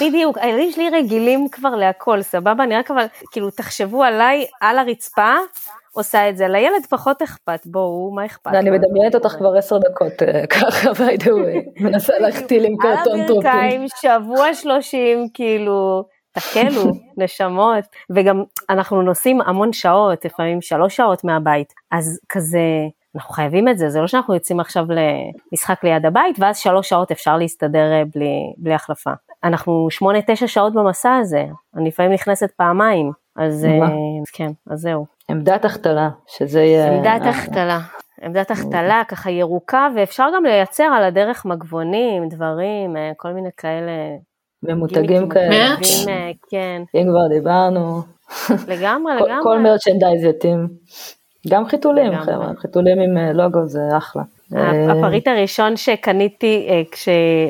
[0.00, 2.64] בדיוק, הילדים שלי רגילים כבר להכל, סבבה?
[2.64, 5.34] אני רק אבל, כאילו, תחשבו עליי על הרצפה,
[5.94, 8.54] עושה את זה, לילד פחות אכפת, בואו, מה אכפת?
[8.54, 13.26] אני מדמיינת אותך כבר עשר דקות אה, ככה, by the way, מנסה להחתיל עם קרטון
[13.26, 13.50] טרופים.
[13.50, 21.24] על הברכיים, שבוע שלושים, כאילו, תקלו, נשמות, וגם אנחנו נוסעים המון שעות, לפעמים שלוש שעות
[21.24, 22.60] מהבית, אז כזה,
[23.14, 24.84] אנחנו חייבים את זה, זה לא שאנחנו יוצאים עכשיו
[25.52, 29.12] למשחק ליד הבית, ואז שלוש שעות אפשר להסתדר אה, בלי, בלי החלפה.
[29.44, 31.44] אנחנו שמונה, תשע שעות במסע הזה,
[31.76, 33.88] אני לפעמים נכנסת פעמיים, אז אה,
[34.32, 35.11] כן, אז זהו.
[35.32, 36.92] עמדת החתלה, שזה יהיה...
[36.92, 37.80] עמדת החתלה.
[38.22, 43.92] עמדת החתלה ככה ירוקה ואפשר גם לייצר על הדרך מגבונים, דברים, אה, כל מיני כאלה.
[44.62, 45.76] ומותגים כאלה.
[46.50, 46.82] כן.
[46.94, 48.00] אם כבר דיברנו.
[48.68, 49.42] לגמרי, לגמרי.
[49.42, 50.68] כל מרצ'נדייז יתאים.
[51.48, 54.22] גם חיתולים, חבר'ה, חיתולים עם אה, לוגו זה אחלה.
[54.56, 56.82] אה, הפריט הראשון שקניתי, אה,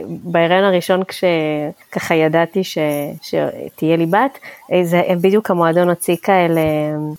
[0.06, 2.62] בהיריון הראשון כשככה ידעתי
[3.22, 4.38] שתהיה לי בת,
[4.82, 6.60] זה בדיוק המועדון הוציא כאלה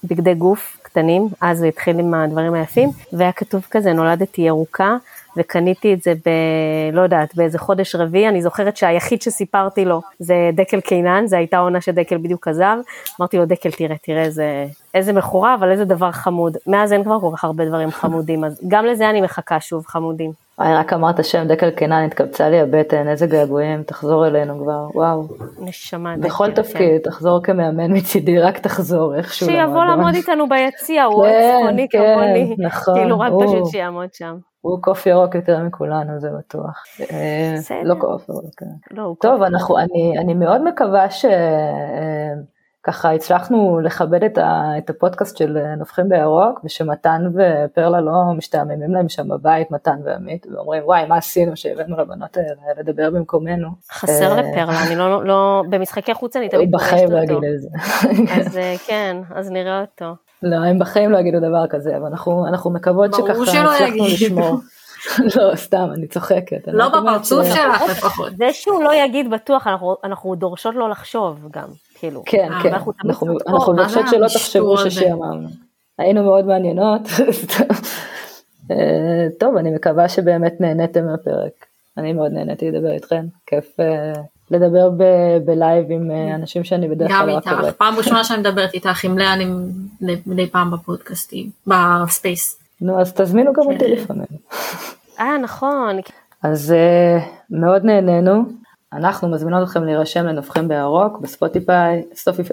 [0.03, 4.97] בגדי גוף קטנים, אז הוא התחיל עם הדברים היפים, והיה כתוב כזה נולדתי ירוקה,
[5.37, 6.29] וקניתי את זה ב...
[6.93, 11.57] לא יודעת, באיזה חודש רביעי, אני זוכרת שהיחיד שסיפרתי לו זה דקל קינן, זו הייתה
[11.57, 12.77] עונה שדקל בדיוק עזב,
[13.19, 17.19] אמרתי לו דקל תראה, תראה איזה, איזה מכורה, אבל איזה דבר חמוד, מאז אין כבר
[17.19, 20.31] כל כך הרבה דברים חמודים, אז גם לזה אני מחכה שוב, חמודים.
[20.59, 25.27] וואי, רק אמרת שם דקל קינן, התקבצה לי הבטן, איזה געגועים, תחזור אלינו כבר, וואו.
[25.59, 27.09] נשמה, דקל, בכל תפקיד, כן.
[27.09, 29.47] תחזור כמאמן מצידי, רק תחזור איכשהו.
[29.47, 34.35] שיבוא לעמוד איתנו ביציע, הוא כן, צפוני כן, כמוני, נכון, כאילו רק פשוט שיעמוד שם.
[34.63, 36.83] הוא קוף ירוק יותר מכולנו, זה בטוח.
[37.11, 38.65] אה, לא קוף ירוק, כן.
[38.91, 41.33] לא, טוב, אנחנו, אני, אני מאוד מקווה שככה
[42.89, 49.09] אה, הצלחנו לכבד את, ה, את הפודקאסט של נובחים בירוק, ושמתן ופרלה לא משתעממים להם
[49.09, 53.67] שם בבית, מתן ועמית, ואומרים, וואי, מה עשינו שהבאנו לבנות האלה לדבר במקומנו.
[53.91, 57.03] חסר אה, לפרלה, אני לא, לא, במשחקי חוץ אני תמיד פוגשת אותו.
[57.03, 57.69] הוא בחיים לא את זה.
[58.39, 60.15] אז כן, אז נראה אותו.
[60.43, 64.59] לא, הם בחיים לא יגידו דבר כזה, אבל אנחנו, אנחנו מקוות שככה הצלחנו לשמור.
[65.35, 66.67] לא, סתם, אני צוחקת.
[66.67, 68.37] לא בפרצוף שלך לפחות.
[68.37, 71.67] זה שהוא לא יגיד בטוח, אנחנו, אנחנו דורשות לא לחשוב גם,
[72.03, 72.23] כאילו.
[72.25, 72.93] כן, אה, כן, אנחנו,
[73.47, 75.47] אנחנו דורשות שלא תחשבו ששיאמרנו.
[75.97, 77.01] היינו מאוד מעניינות.
[78.71, 81.65] אה, טוב, אני מקווה שבאמת נהניתם מהפרק.
[81.97, 84.13] אני מאוד נהניתי לדבר איתכם, כיף אה,
[84.51, 84.89] לדבר
[85.45, 87.57] בלייב עם אנשים שאני בדרך כלל רק קוראת.
[87.59, 89.45] גם איתך, פעם ראשונה שאני מדברת איתך, עם לאה אני
[90.01, 92.59] מדי פעם בפודקאסטים, ב space.
[92.81, 93.91] נו אז תזמינו גם אותי כן.
[93.91, 94.25] לפעמים.
[95.19, 95.99] אה נכון.
[96.43, 96.75] אז
[97.49, 98.43] מאוד נהנינו,
[98.95, 102.03] אנחנו מזמינות אתכם להירשם לנובחים בירוק בספוטיפיי,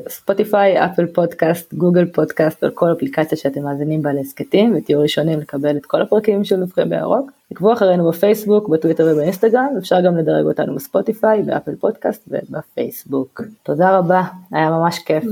[0.08, 5.76] ספוטיפיי, אפל פודקאסט, גוגל פודקאסט, על כל אפליקציה שאתם מאזינים בה להסכתים ותהיו ראשונים לקבל
[5.76, 7.30] את כל הפרקים של נובחים בירוק.
[7.50, 13.40] עקבו אחרינו בפייסבוק, בטוויטר ובאינסטגרם, אפשר גם לדרג אותנו בספוטיפיי, באפל פודקאסט ובפייסבוק.
[13.62, 14.22] תודה רבה,
[14.52, 15.24] היה ממש כיף.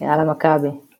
[0.00, 0.70] יאללה מכבי.